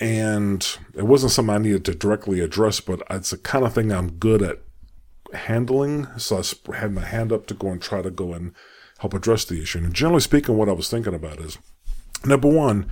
and 0.00 0.78
it 0.94 1.04
wasn't 1.04 1.32
something 1.32 1.54
I 1.54 1.58
needed 1.58 1.84
to 1.86 1.94
directly 1.94 2.40
address, 2.40 2.80
but 2.80 3.02
it's 3.10 3.30
the 3.30 3.38
kind 3.38 3.64
of 3.64 3.74
thing 3.74 3.92
I'm 3.92 4.12
good 4.12 4.42
at 4.42 4.62
handling. 5.32 6.06
So 6.18 6.42
I 6.70 6.76
had 6.76 6.92
my 6.92 7.04
hand 7.04 7.32
up 7.32 7.46
to 7.46 7.54
go 7.54 7.68
and 7.68 7.80
try 7.80 8.02
to 8.02 8.10
go 8.10 8.32
and 8.32 8.54
help 8.98 9.14
address 9.14 9.44
the 9.44 9.60
issue. 9.60 9.78
And 9.78 9.92
generally 9.92 10.20
speaking, 10.20 10.56
what 10.56 10.68
I 10.68 10.72
was 10.72 10.88
thinking 10.88 11.14
about 11.14 11.40
is 11.40 11.58
number 12.24 12.48
one 12.48 12.90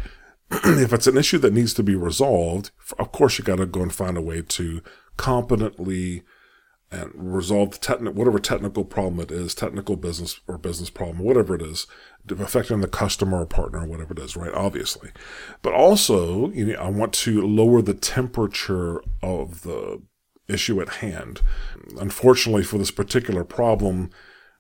if 0.65 0.93
it's 0.93 1.07
an 1.07 1.17
issue 1.17 1.39
that 1.39 1.53
needs 1.53 1.75
to 1.75 1.83
be 1.83 1.95
resolved, 1.95 2.71
of 2.99 3.13
course 3.13 3.39
you 3.39 3.45
got 3.45 3.57
to 3.57 3.67
go 3.67 3.83
and 3.83 3.95
find 3.95 4.17
a 4.17 4.23
way 4.23 4.43
to 4.43 4.83
competently 5.17 6.23
and 6.91 7.13
resolve 7.15 7.71
the 7.71 7.79
technical, 7.79 8.15
whatever 8.15 8.41
technical 8.41 8.85
problem 8.85 9.21
it 9.21 9.31
is, 9.31 9.55
technical 9.55 9.95
business 9.95 10.41
or 10.49 10.59
business 10.59 10.91
problem, 10.91 11.21
whatever 11.21 11.55
it 11.55 11.63
is, 11.63 11.87
affecting 12.29 12.81
the 12.81 12.89
customer 12.89 13.43
or 13.43 13.47
partner 13.47 13.83
or 13.83 13.87
whatever 13.87 14.13
it 14.13 14.19
is, 14.19 14.37
right? 14.37 14.53
Obviously. 14.55 15.11
But 15.63 15.73
also, 15.73 16.51
you 16.51 16.67
know, 16.67 16.75
I 16.81 16.89
want 16.89 17.13
to 17.15 17.47
lower 17.47 17.81
the 17.81 17.95
temperature 17.95 19.03
of 19.23 19.63
the 19.63 20.03
issue 20.49 20.81
at 20.81 20.95
hand. 20.95 21.43
Unfortunately 21.99 22.65
for 22.65 22.79
this 22.79 22.91
particular 22.91 23.45
problem, 23.45 24.11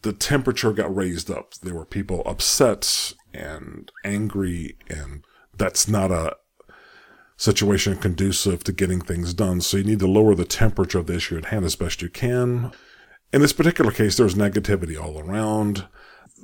the 0.03 0.13
temperature 0.13 0.73
got 0.73 0.95
raised 0.95 1.31
up. 1.31 1.55
There 1.55 1.75
were 1.75 1.85
people 1.85 2.23
upset 2.25 3.13
and 3.35 3.91
angry 4.05 4.77
and 4.89 5.25
that's 5.61 5.87
not 5.87 6.11
a 6.11 6.37
situation 7.37 7.97
conducive 7.97 8.65
to 8.65 8.73
getting 8.73 9.01
things 9.01 9.35
done. 9.35 9.61
So 9.61 9.77
you 9.77 9.85
need 9.85 10.01
to 10.01 10.07
lower 10.07 10.35
the 10.35 10.45
temperature 10.45 10.99
of 10.99 11.07
the 11.07 11.15
issue 11.15 11.37
at 11.37 11.47
hand 11.47 11.65
as 11.65 11.77
best 11.77 12.03
you 12.03 12.09
can. 12.09 12.73
In 13.33 13.43
this 13.43 13.53
particular 13.53 13.93
case, 13.93 14.17
there's 14.17 14.35
negativity 14.35 15.01
all 15.01 15.21
around. 15.21 15.87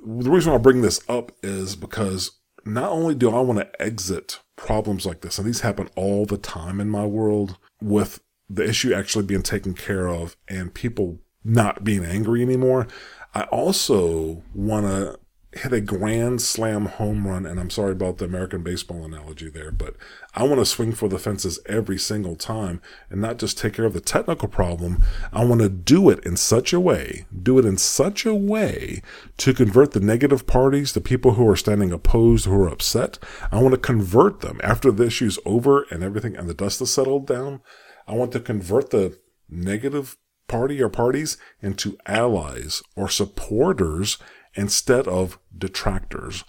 The 0.07 0.31
reason 0.31 0.53
I 0.53 0.59
bring 0.59 0.83
this 0.83 1.01
up 1.09 1.33
is 1.43 1.77
because 1.77 2.39
not 2.65 2.91
only 2.91 3.15
do 3.15 3.31
I 3.31 3.41
want 3.41 3.59
to 3.59 3.83
exit 3.83 4.41
problems 4.55 5.07
like 5.07 5.23
this, 5.23 5.39
and 5.39 5.47
these 5.47 5.63
happen 5.63 5.89
all 5.97 6.27
the 6.27 6.39
time 6.39 6.81
in 6.81 6.89
my 6.89 7.07
world, 7.07 7.57
with 7.81 8.21
the 8.49 8.69
issue 8.69 8.95
actually 8.95 9.25
being 9.25 9.43
taken 9.43 9.75
care 9.75 10.09
of 10.09 10.37
and 10.47 10.75
people 10.75 11.19
not 11.43 11.85
being 11.85 12.05
angry 12.05 12.43
anymore, 12.43 12.87
I 13.35 13.43
also 13.45 14.43
want 14.55 14.87
to 14.87 15.19
hit 15.59 15.73
a 15.73 15.81
grand 15.81 16.43
slam 16.43 16.87
home 16.87 17.27
run, 17.27 17.47
and 17.47 17.59
I'm 17.59 17.71
sorry 17.71 17.93
about 17.93 18.19
the 18.19 18.25
American 18.25 18.63
baseball 18.63 19.05
analogy 19.05 19.49
there, 19.49 19.71
but 19.71 19.95
I 20.35 20.43
want 20.43 20.61
to 20.61 20.67
swing 20.67 20.93
for 20.93 21.09
the 21.09 21.19
fences 21.19 21.59
every 21.67 21.99
single 21.99 22.37
time 22.37 22.81
and 23.11 23.21
not 23.21 23.39
just 23.39 23.59
take 23.59 23.75
care 23.75 23.85
of 23.85 23.93
the 23.93 24.01
technical 24.01 24.49
problem. 24.49 25.03
I 25.33 25.45
want 25.45 25.61
to 25.63 25.69
do 25.69 26.11
it 26.11 26.25
in 26.25 26.37
such 26.37 26.73
a 26.73 26.81
way, 26.81 27.27
do 27.43 27.59
it 27.59 27.65
in 27.65 27.79
such 27.79 28.27
a 28.27 28.35
way 28.35 29.03
to 29.39 29.55
convert 29.55 29.93
the 29.93 30.01
negative 30.01 30.47
parties, 30.47 30.93
the 30.93 31.01
people 31.01 31.33
who 31.33 31.49
are 31.49 31.57
standing 31.57 31.93
opposed, 31.93 32.47
who 32.47 32.55
are 32.55 32.69
upset. 32.69 33.19
I 33.51 33.63
want 33.63 33.73
to 33.73 33.81
convert 33.81 34.41
them 34.41 34.61
after 34.63 34.91
the 34.91 35.07
issue's 35.07 35.39
over 35.45 35.87
and 35.91 36.03
everything 36.03 36.37
and 36.37 36.49
the 36.49 36.55
dust 36.55 36.81
has 36.81 36.91
settled 36.91 37.27
down. 37.27 37.61
I 38.07 38.15
want 38.15 38.33
to 38.33 38.41
convert 38.41 38.91
the 38.91 39.19
negative 39.49 40.17
party 40.49 40.81
or 40.81 40.89
parties 40.89 41.37
into 41.61 41.99
allies 42.07 42.83
or 42.95 43.09
supporters 43.09 44.19
instead 44.57 45.07
of 45.07 45.39
detractors. 45.57 46.45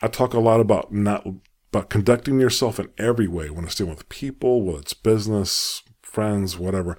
I 0.00 0.08
talk 0.08 0.34
a 0.34 0.40
lot 0.40 0.60
about 0.60 0.92
not 0.92 1.26
about 1.72 1.90
conducting 1.90 2.40
yourself 2.40 2.78
in 2.78 2.88
every 2.96 3.28
way 3.28 3.50
when 3.50 3.64
it's 3.64 3.74
dealing 3.74 3.94
with 3.94 4.08
people, 4.08 4.62
whether 4.62 4.78
it's 4.78 4.94
business, 4.94 5.82
friends, 6.02 6.58
whatever. 6.58 6.96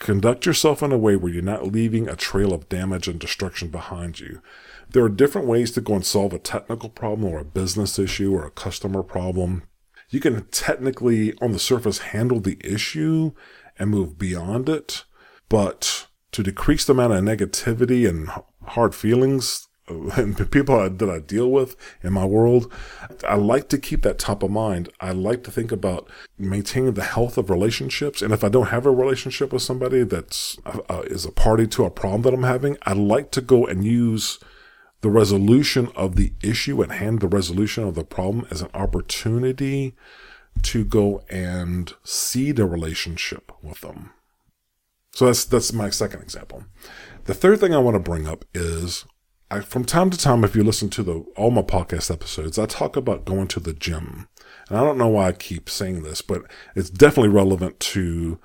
Conduct 0.00 0.44
yourself 0.44 0.82
in 0.82 0.90
a 0.90 0.98
way 0.98 1.14
where 1.14 1.32
you're 1.32 1.42
not 1.42 1.70
leaving 1.70 2.08
a 2.08 2.16
trail 2.16 2.52
of 2.52 2.68
damage 2.68 3.06
and 3.06 3.20
destruction 3.20 3.68
behind 3.68 4.18
you. 4.18 4.40
There 4.90 5.04
are 5.04 5.08
different 5.08 5.46
ways 5.46 5.70
to 5.72 5.80
go 5.80 5.94
and 5.94 6.04
solve 6.04 6.32
a 6.32 6.38
technical 6.38 6.88
problem 6.88 7.30
or 7.30 7.38
a 7.38 7.44
business 7.44 7.98
issue 7.98 8.34
or 8.34 8.44
a 8.44 8.50
customer 8.50 9.02
problem. 9.02 9.62
You 10.10 10.20
can 10.20 10.44
technically, 10.46 11.32
on 11.40 11.52
the 11.52 11.58
surface, 11.58 11.98
handle 11.98 12.40
the 12.40 12.58
issue 12.64 13.32
and 13.78 13.90
move 13.90 14.18
beyond 14.18 14.68
it, 14.68 15.04
but 15.48 16.08
to 16.32 16.42
decrease 16.42 16.84
the 16.84 16.92
amount 16.92 17.12
of 17.12 17.22
negativity 17.22 18.08
and 18.08 18.28
hard 18.66 18.94
feelings 18.94 19.68
and 19.88 20.50
people 20.50 20.88
that 20.88 21.10
I 21.10 21.18
deal 21.18 21.50
with 21.50 21.76
in 22.02 22.12
my 22.12 22.24
world, 22.24 22.72
I 23.28 23.34
like 23.34 23.68
to 23.68 23.78
keep 23.78 24.02
that 24.02 24.18
top 24.18 24.42
of 24.42 24.50
mind. 24.50 24.88
I 25.00 25.12
like 25.12 25.44
to 25.44 25.50
think 25.50 25.70
about 25.70 26.08
maintaining 26.38 26.94
the 26.94 27.04
health 27.04 27.36
of 27.36 27.50
relationships. 27.50 28.22
And 28.22 28.32
if 28.32 28.42
I 28.42 28.48
don't 28.48 28.68
have 28.68 28.86
a 28.86 28.90
relationship 28.90 29.52
with 29.52 29.62
somebody 29.62 30.02
that's 30.02 30.58
uh, 30.64 30.80
uh 30.88 31.02
is 31.06 31.26
a 31.26 31.32
party 31.32 31.66
to 31.68 31.84
a 31.84 31.90
problem 31.90 32.22
that 32.22 32.34
I'm 32.34 32.44
having, 32.44 32.78
I 32.84 32.94
like 32.94 33.30
to 33.32 33.42
go 33.42 33.66
and 33.66 33.84
use 33.84 34.38
the 35.02 35.10
resolution 35.10 35.90
of 35.94 36.16
the 36.16 36.32
issue 36.42 36.82
at 36.82 36.90
hand, 36.90 37.20
the 37.20 37.28
resolution 37.28 37.84
of 37.84 37.94
the 37.94 38.04
problem 38.04 38.46
as 38.50 38.62
an 38.62 38.70
opportunity 38.72 39.94
to 40.62 40.82
go 40.82 41.22
and 41.28 41.92
seed 42.04 42.58
a 42.58 42.64
relationship 42.64 43.52
with 43.62 43.82
them. 43.82 44.12
So 45.12 45.26
that's 45.26 45.44
that's 45.44 45.72
my 45.74 45.90
second 45.90 46.22
example. 46.22 46.64
The 47.24 47.34
third 47.34 47.60
thing 47.60 47.74
I 47.74 47.78
want 47.78 47.94
to 47.94 48.00
bring 48.00 48.28
up 48.28 48.44
is 48.52 49.06
I, 49.50 49.60
from 49.60 49.86
time 49.86 50.10
to 50.10 50.18
time, 50.18 50.44
if 50.44 50.54
you 50.54 50.62
listen 50.62 50.90
to 50.90 51.02
the 51.02 51.24
all 51.36 51.50
my 51.50 51.62
podcast 51.62 52.10
episodes, 52.10 52.58
I 52.58 52.66
talk 52.66 52.96
about 52.96 53.24
going 53.24 53.48
to 53.48 53.60
the 53.60 53.72
gym. 53.72 54.28
And 54.68 54.76
I 54.76 54.82
don't 54.82 54.98
know 54.98 55.08
why 55.08 55.28
I 55.28 55.32
keep 55.32 55.70
saying 55.70 56.02
this, 56.02 56.20
but 56.20 56.42
it's 56.74 56.90
definitely 56.90 57.30
relevant 57.30 57.80
to 57.80 58.38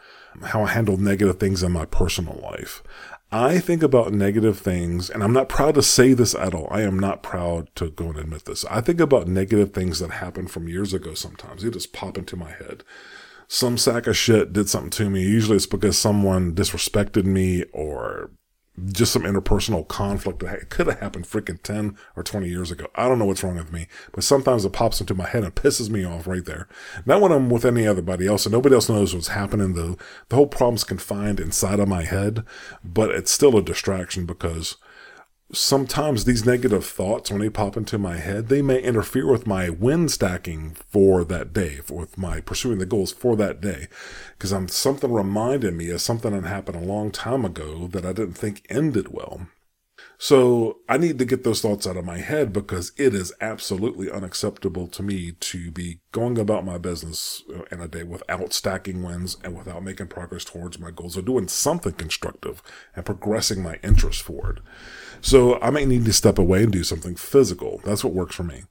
how 0.44 0.64
I 0.64 0.68
handle 0.68 0.96
negative 0.96 1.40
things 1.40 1.62
in 1.62 1.74
my 1.74 1.86
personal 1.86 2.40
life. 2.42 2.82
I 3.32 3.60
think 3.60 3.84
about 3.84 4.14
negative 4.14 4.60
things, 4.60 5.10
and 5.10 5.24
I'm 5.24 5.34
not 5.34 5.50
proud 5.50 5.76
to 5.76 5.84
say 5.84 6.14
this 6.14 6.34
at 6.34 6.54
all. 6.54 6.68
I 6.72 6.82
am 6.82 6.98
not 6.98 7.22
proud 7.22 7.76
to 7.76 7.90
go 7.90 8.06
and 8.06 8.18
admit 8.18 8.46
this. 8.46 8.64
I 8.66 8.80
think 8.80 9.02
about 9.02 9.28
negative 9.28 9.74
things 9.74 10.00
that 10.00 10.12
happened 10.12 10.52
from 10.52 10.70
years 10.70 10.94
ago 10.94 11.16
sometimes. 11.16 11.64
They 11.64 11.70
just 11.70 11.92
pop 11.92 12.18
into 12.18 12.38
my 12.38 12.52
head. 12.52 12.84
Some 13.50 13.78
sack 13.78 14.08
of 14.08 14.16
shit 14.16 14.54
did 14.54 14.70
something 14.70 14.92
to 14.92 15.10
me. 15.10 15.24
Usually 15.24 15.58
it's 15.58 15.66
because 15.66 15.98
someone 15.98 16.56
disrespected 16.56 17.26
me 17.26 17.66
or 17.74 18.32
just 18.92 19.12
some 19.12 19.24
interpersonal 19.24 19.88
conflict 19.88 20.40
that 20.40 20.70
could 20.70 20.88
have 20.88 21.00
happened 21.00 21.26
freaking 21.26 21.62
10 21.62 21.98
or 22.16 22.24
20 22.24 22.48
years 22.48 22.72
ago. 22.72 22.88
I 22.96 23.08
don't 23.08 23.20
know 23.20 23.26
what's 23.26 23.44
wrong 23.44 23.56
with 23.56 23.72
me, 23.72 23.88
but 24.12 24.24
sometimes 24.24 24.66
it 24.66 24.74
pops 24.74 25.00
into 25.00 25.14
my 25.14 25.28
head 25.28 25.44
and 25.44 25.56
pisses 25.56 25.90
me 25.90 26.04
off 26.04 26.28
right 26.28 26.46
there. 26.46 26.68
Not 27.06 27.22
when 27.22 27.32
I'm 27.32 27.50
with 27.50 27.66
any 27.66 27.88
other 27.88 28.04
else 28.28 28.46
and 28.46 28.54
nobody 28.54 28.76
else 28.76 28.90
knows 28.90 29.14
what's 29.14 29.30
happening. 29.30 29.74
The, 29.74 29.98
the 30.30 30.36
whole 30.36 30.48
problem's 30.48 30.84
confined 30.84 31.40
inside 31.40 31.80
of 31.80 31.88
my 31.88 32.04
head, 32.04 32.44
but 32.84 33.12
it's 33.12 33.32
still 33.32 33.58
a 33.58 33.62
distraction 33.62 34.26
because 34.26 34.78
sometimes 35.52 36.26
these 36.26 36.46
negative 36.46 36.86
thoughts, 36.86 37.32
when 37.32 37.42
they 37.42 37.50
pop 37.50 37.76
into 37.76 37.98
my 37.98 38.18
head, 38.18 38.50
they 38.50 38.62
may 38.62 38.82
interfere 38.82 39.30
with 39.30 39.48
my 39.48 39.70
win 39.70 40.08
stacking 40.10 40.76
for 40.90 41.24
that 41.24 41.54
day, 41.54 41.80
with 41.90 42.18
my 42.18 42.42
pursuing 42.42 42.80
the 42.80 42.86
goals 42.86 43.12
for 43.12 43.36
that 43.36 43.62
day. 43.62 43.88
Because 44.38 44.52
I'm 44.52 44.68
something 44.68 45.12
reminded 45.12 45.74
me 45.74 45.90
of 45.90 46.02
something 46.02 46.32
that 46.32 46.48
happened 46.48 46.78
a 46.78 46.86
long 46.86 47.12
time 47.12 47.46
ago 47.46 47.88
that 47.88 48.06
I 48.06 48.14
didn't 48.14 48.38
think 48.38 48.66
ended 48.70 49.12
well. 49.12 49.48
So 50.22 50.80
I 50.90 50.98
need 50.98 51.18
to 51.20 51.26
get 51.26 51.46
those 51.46 51.62
thoughts 51.62 51.88
out 51.88 51.96
of 51.96 52.04
my 52.04 52.18
head 52.18 52.52
because 52.52 52.92
it 52.98 53.16
is 53.16 53.32
absolutely 53.40 54.12
unacceptable 54.12 54.86
to 54.90 55.02
me 55.02 55.32
to 55.40 55.72
be 55.72 56.02
going 56.12 56.38
about 56.38 56.66
my 56.66 56.78
business 56.78 57.42
uh, 57.50 57.62
in 57.72 57.80
a 57.80 57.88
day 57.88 58.04
without 58.04 58.52
stacking 58.52 59.02
wins 59.02 59.38
and 59.46 59.58
without 59.58 59.82
making 59.82 60.08
progress 60.08 60.44
towards 60.44 60.78
my 60.78 60.92
goals 60.92 61.18
or 61.18 61.22
doing 61.22 61.48
something 61.48 61.94
constructive 61.94 62.62
and 62.98 63.06
progressing 63.06 63.64
my 63.64 63.80
interest 63.82 64.22
forward. 64.22 64.60
So 65.22 65.58
I 65.62 65.70
may 65.70 65.86
need 65.86 66.04
to 66.04 66.12
step 66.12 66.38
away 66.38 66.64
and 66.64 66.72
do 66.74 66.84
something 66.84 67.16
physical. 67.16 67.80
That's 67.86 68.04
what 68.04 68.14
works 68.14 68.36
for 68.36 68.44
me. 68.44 68.64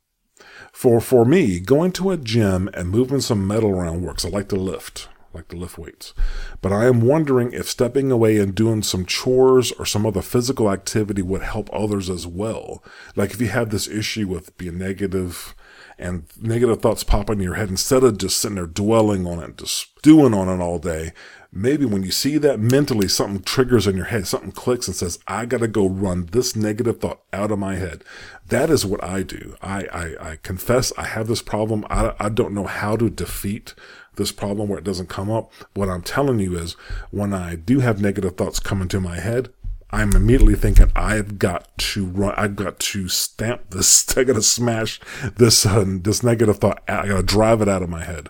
For, 0.71 1.01
for 1.01 1.25
me, 1.25 1.61
going 1.61 1.93
to 1.93 2.11
a 2.11 2.19
gym 2.19 2.69
and 2.75 2.91
moving 2.91 3.23
some 3.23 3.47
metal 3.47 3.71
around 3.71 4.03
works. 4.03 4.23
I 4.23 4.29
like 4.29 4.51
to 4.51 4.57
lift 4.57 5.09
like 5.33 5.49
to 5.49 5.57
lift 5.57 5.79
weights. 5.79 6.15
But 6.61 6.73
I 6.73 6.87
am 6.87 7.01
wondering 7.01 7.53
if 7.53 7.69
stepping 7.69 8.11
away 8.11 8.39
and 8.39 8.55
doing 8.55 8.83
some 8.83 9.07
chores 9.07 9.73
or 9.73 9.87
some 9.87 10.07
other 10.07 10.23
physical 10.23 10.71
activity 10.71 11.23
would 11.23 11.43
help 11.43 11.69
others 11.73 12.09
as 12.09 12.27
well. 12.27 12.83
Like 13.17 13.33
if 13.33 13.41
you 13.41 13.49
have 13.49 13.71
this 13.71 13.89
issue 13.89 14.27
with 14.27 14.57
being 14.57 14.79
negative 14.79 15.55
and 15.99 16.25
negative 16.41 16.81
thoughts 16.81 17.05
pop 17.05 17.29
in 17.29 17.41
your 17.41 17.55
head, 17.55 17.69
instead 17.69 18.05
of 18.05 18.19
just 18.19 18.41
sitting 18.41 18.57
there 18.57 18.67
dwelling 18.67 19.27
on 19.27 19.41
it, 19.41 19.59
just 19.59 19.99
stewing 19.99 20.35
on 20.35 20.49
it 20.49 20.63
all 20.63 20.79
day, 20.79 21.13
maybe 21.53 21.85
when 21.85 22.03
you 22.03 22.11
see 22.11 22.39
that 22.39 22.61
mentally 22.61 23.09
something 23.09 23.43
triggers 23.43 23.87
in 23.87 23.97
your 23.97 24.07
head, 24.07 24.27
something 24.27 24.53
clicks 24.53 24.87
and 24.87 24.97
says, 24.97 25.19
I 25.27 25.47
got 25.47 25.59
to 25.61 25.69
go 25.69 25.89
run 25.89 26.27
this 26.27 26.55
negative 26.55 27.01
thought 27.01 27.23
out 27.33 27.51
of 27.51 27.59
my 27.59 27.77
head. 27.77 28.05
That 28.47 28.71
is 28.71 28.87
what 28.87 29.03
I 29.03 29.23
do. 29.23 29.57
I, 29.61 29.85
I, 29.93 30.31
I 30.31 30.37
confess 30.37 30.93
I 30.97 31.05
have 31.05 31.27
this 31.27 31.43
problem. 31.43 31.85
I, 31.91 32.15
I 32.19 32.29
don't 32.29 32.55
know 32.55 32.67
how 32.67 32.97
to 32.97 33.11
defeat 33.11 33.75
this 34.19 34.33
problem 34.33 34.69
where 34.69 34.79
it 34.79 34.85
doesn't 34.85 35.09
come 35.09 35.31
up. 35.31 35.51
What 35.75 35.89
I'm 35.89 36.03
telling 36.03 36.39
you 36.39 36.57
is 36.57 36.75
when 37.11 37.33
I 37.33 37.57
do 37.57 37.81
have 37.81 38.03
negative 38.03 38.37
thoughts 38.37 38.61
come 38.61 38.83
into 38.83 39.01
my 39.01 39.19
head, 39.19 39.49
I'm 39.91 40.13
immediately 40.15 40.55
thinking 40.55 40.93
I've 40.95 41.39
got 41.39 41.77
to 41.79 42.05
run. 42.05 42.35
I've 42.37 42.57
got 42.57 42.79
to 42.79 43.09
stamp 43.09 43.71
this. 43.71 44.07
I 44.19 44.25
got 44.25 44.35
to 44.35 44.43
smash 44.43 45.01
this 45.37 45.65
uh, 45.65 45.85
this 45.87 46.23
negative 46.23 46.59
thought. 46.59 46.83
I 46.87 47.09
got 47.09 47.17
to 47.17 47.23
drive 47.23 47.63
it 47.63 47.69
out 47.69 47.83
of 47.83 47.89
my 47.89 48.05
head. 48.05 48.29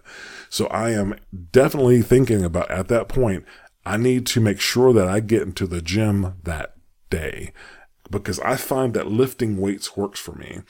So 0.49 0.67
I 0.69 0.91
am 0.91 1.17
definitely 1.51 2.03
thinking 2.03 2.45
about 2.45 2.71
at 2.71 2.89
that 2.89 3.09
point. 3.09 3.45
I 3.85 3.97
need 3.97 4.27
to 4.29 4.41
make 4.41 4.61
sure 4.61 4.93
that 4.93 5.09
I 5.09 5.21
get 5.21 5.43
into 5.43 5.67
the 5.67 5.83
gym 5.83 6.37
that 6.45 6.75
day 7.11 7.53
because 8.11 8.39
I 8.41 8.57
find 8.57 8.95
that 8.95 9.09
lifting 9.09 9.57
weights 9.57 9.97
works 9.97 10.21
for 10.21 10.33
me. 10.33 10.61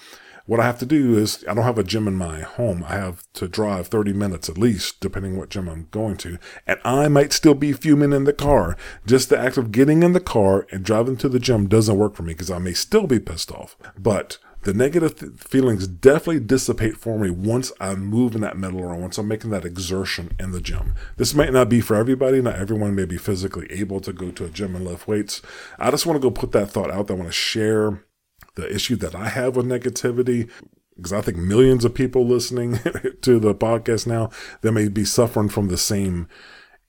What 0.49 0.61
I 0.61 0.65
have 0.65 0.79
to 0.79 0.87
do 0.87 1.19
is 1.19 1.45
I 1.47 1.53
don't 1.53 1.65
have 1.65 1.77
a 1.77 1.85
gym 1.85 2.09
in 2.09 2.15
my 2.15 2.41
home. 2.41 2.83
I 2.89 2.95
have 2.95 3.23
to 3.35 3.49
drive 3.49 3.89
30 3.89 4.15
minutes 4.15 4.49
at 4.49 4.57
least, 4.57 4.99
depending 4.99 5.37
what 5.37 5.51
gym 5.51 5.69
I'm 5.69 5.89
going 5.91 6.17
to. 6.17 6.39
And 6.67 6.81
I 6.87 7.09
might 7.09 7.35
still 7.35 7.53
be 7.53 7.75
fuming 7.75 8.15
in 8.15 8.25
the 8.25 8.33
car. 8.33 8.75
Just 9.05 9.29
the 9.29 9.39
act 9.39 9.59
of 9.59 9.73
getting 9.73 10.03
in 10.03 10.15
the 10.15 10.21
car 10.21 10.67
and 10.73 10.83
driving 10.83 11.19
to 11.19 11.29
the 11.29 11.39
gym 11.39 11.69
doesn't 11.69 11.99
work 11.99 12.17
for 12.17 12.23
me 12.23 12.33
because 12.33 12.51
I 12.51 12.57
may 12.57 12.73
still 12.73 13.07
be 13.07 13.21
pissed 13.21 13.53
off. 13.53 13.77
But 13.99 14.39
the 14.63 14.73
negative 14.73 15.19
th- 15.19 15.33
feelings 15.33 15.87
definitely 15.87 16.41
dissipate 16.41 16.97
for 16.97 17.19
me 17.19 17.29
once 17.29 17.71
I'm 17.79 18.07
moving 18.07 18.41
that 18.41 18.57
metal 18.57 18.81
around, 18.81 19.03
once 19.03 19.19
I'm 19.19 19.29
making 19.29 19.51
that 19.51 19.67
exertion 19.67 20.35
in 20.41 20.53
the 20.53 20.63
gym. 20.63 20.95
This 21.19 21.35
might 21.35 21.53
not 21.53 21.69
be 21.69 21.83
for 21.83 21.95
everybody. 21.95 22.41
Not 22.41 22.57
everyone 22.57 22.95
may 22.95 23.05
be 23.05 23.19
physically 23.19 23.71
able 23.71 24.01
to 24.01 24.15
go 24.15 24.31
to 24.31 24.47
a 24.47 24.49
gym 24.49 24.75
and 24.75 24.87
lift 24.87 25.07
weights. 25.07 25.43
I 25.79 25.91
just 25.91 26.07
want 26.07 26.17
to 26.17 26.27
go 26.27 26.31
put 26.31 26.53
that 26.53 26.71
thought 26.71 26.91
out 26.91 27.07
there. 27.07 27.17
I 27.19 27.21
want 27.21 27.29
to 27.29 27.39
share 27.39 28.03
the 28.59 28.75
issue 28.75 28.97
that 28.97 29.15
I 29.15 29.29
have 29.29 29.55
with 29.55 29.67
negativity, 29.67 30.51
because 30.97 31.13
I 31.13 31.21
think 31.21 31.37
millions 31.37 31.85
of 31.85 31.95
people 31.95 32.27
listening 32.27 32.81
to 33.23 33.39
the 33.39 33.55
podcast 33.55 34.07
now, 34.07 34.31
they 34.63 34.73
may 34.73 34.89
be 34.89 35.05
suffering 35.05 35.49
from 35.49 35.69
the 35.69 35.79
same 35.79 36.29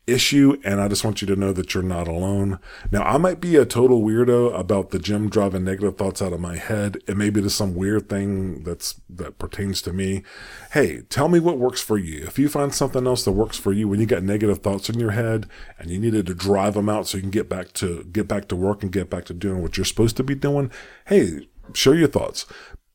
issue. 0.09 0.59
And 0.63 0.81
I 0.81 0.87
just 0.87 1.03
want 1.03 1.21
you 1.21 1.27
to 1.27 1.35
know 1.35 1.53
that 1.53 1.73
you're 1.73 1.83
not 1.83 2.07
alone. 2.07 2.59
Now, 2.91 3.03
I 3.03 3.17
might 3.17 3.39
be 3.39 3.55
a 3.55 3.65
total 3.65 4.01
weirdo 4.01 4.57
about 4.57 4.89
the 4.89 4.99
gym 4.99 5.29
driving 5.29 5.63
negative 5.63 5.97
thoughts 5.97 6.21
out 6.21 6.33
of 6.33 6.39
my 6.39 6.57
head. 6.57 6.97
It 7.07 7.17
may 7.17 7.29
be 7.29 7.41
just 7.41 7.57
some 7.57 7.75
weird 7.75 8.09
thing 8.09 8.63
that's, 8.63 8.99
that 9.09 9.37
pertains 9.37 9.81
to 9.83 9.93
me. 9.93 10.23
Hey, 10.71 11.01
tell 11.09 11.29
me 11.29 11.39
what 11.39 11.59
works 11.59 11.81
for 11.81 11.97
you. 11.97 12.25
If 12.25 12.39
you 12.39 12.49
find 12.49 12.73
something 12.73 13.05
else 13.05 13.23
that 13.25 13.31
works 13.31 13.57
for 13.57 13.71
you 13.71 13.87
when 13.87 13.99
you 13.99 14.05
got 14.05 14.23
negative 14.23 14.59
thoughts 14.59 14.89
in 14.89 14.99
your 14.99 15.11
head 15.11 15.47
and 15.77 15.89
you 15.89 15.99
needed 15.99 16.25
to 16.27 16.33
drive 16.35 16.73
them 16.73 16.89
out 16.89 17.07
so 17.07 17.17
you 17.17 17.21
can 17.21 17.31
get 17.31 17.49
back 17.49 17.73
to, 17.73 18.03
get 18.05 18.27
back 18.27 18.47
to 18.47 18.55
work 18.55 18.83
and 18.83 18.91
get 18.91 19.09
back 19.09 19.25
to 19.25 19.33
doing 19.33 19.61
what 19.61 19.77
you're 19.77 19.85
supposed 19.85 20.17
to 20.17 20.23
be 20.23 20.35
doing. 20.35 20.71
Hey, 21.05 21.47
share 21.73 21.95
your 21.95 22.07
thoughts. 22.07 22.45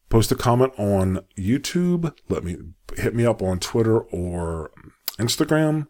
Post 0.08 0.30
a 0.32 0.36
comment 0.36 0.72
on 0.78 1.24
YouTube. 1.36 2.14
Let 2.28 2.44
me 2.44 2.56
hit 2.96 3.14
me 3.14 3.26
up 3.26 3.42
on 3.42 3.58
Twitter 3.58 4.00
or 4.00 4.70
Instagram. 5.18 5.88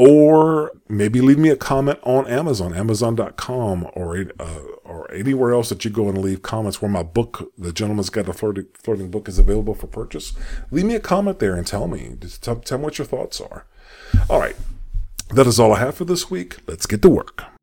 Or 0.00 0.70
maybe 0.88 1.20
leave 1.20 1.38
me 1.38 1.48
a 1.48 1.56
comment 1.56 1.98
on 2.04 2.24
Amazon, 2.28 2.72
Amazon.com, 2.72 3.90
or 3.94 4.26
uh, 4.38 4.60
or 4.84 5.12
anywhere 5.12 5.52
else 5.52 5.70
that 5.70 5.84
you 5.84 5.90
go 5.90 6.08
and 6.08 6.18
leave 6.18 6.40
comments 6.40 6.80
where 6.80 6.90
my 6.90 7.02
book, 7.02 7.52
The 7.58 7.72
Gentleman's 7.72 8.08
Guide 8.08 8.26
to 8.26 8.32
Flirting, 8.32 8.66
Flirting 8.74 9.10
Book, 9.10 9.28
is 9.28 9.40
available 9.40 9.74
for 9.74 9.88
purchase. 9.88 10.34
Leave 10.70 10.84
me 10.84 10.94
a 10.94 11.00
comment 11.00 11.40
there 11.40 11.56
and 11.56 11.66
tell 11.66 11.88
me. 11.88 12.16
Just 12.20 12.44
tell, 12.44 12.56
tell 12.56 12.78
me 12.78 12.84
what 12.84 12.98
your 12.98 13.08
thoughts 13.08 13.40
are. 13.40 13.66
All 14.30 14.38
right. 14.38 14.56
That 15.30 15.48
is 15.48 15.58
all 15.58 15.74
I 15.74 15.80
have 15.80 15.96
for 15.96 16.04
this 16.04 16.30
week. 16.30 16.58
Let's 16.68 16.86
get 16.86 17.02
to 17.02 17.10
work. 17.10 17.57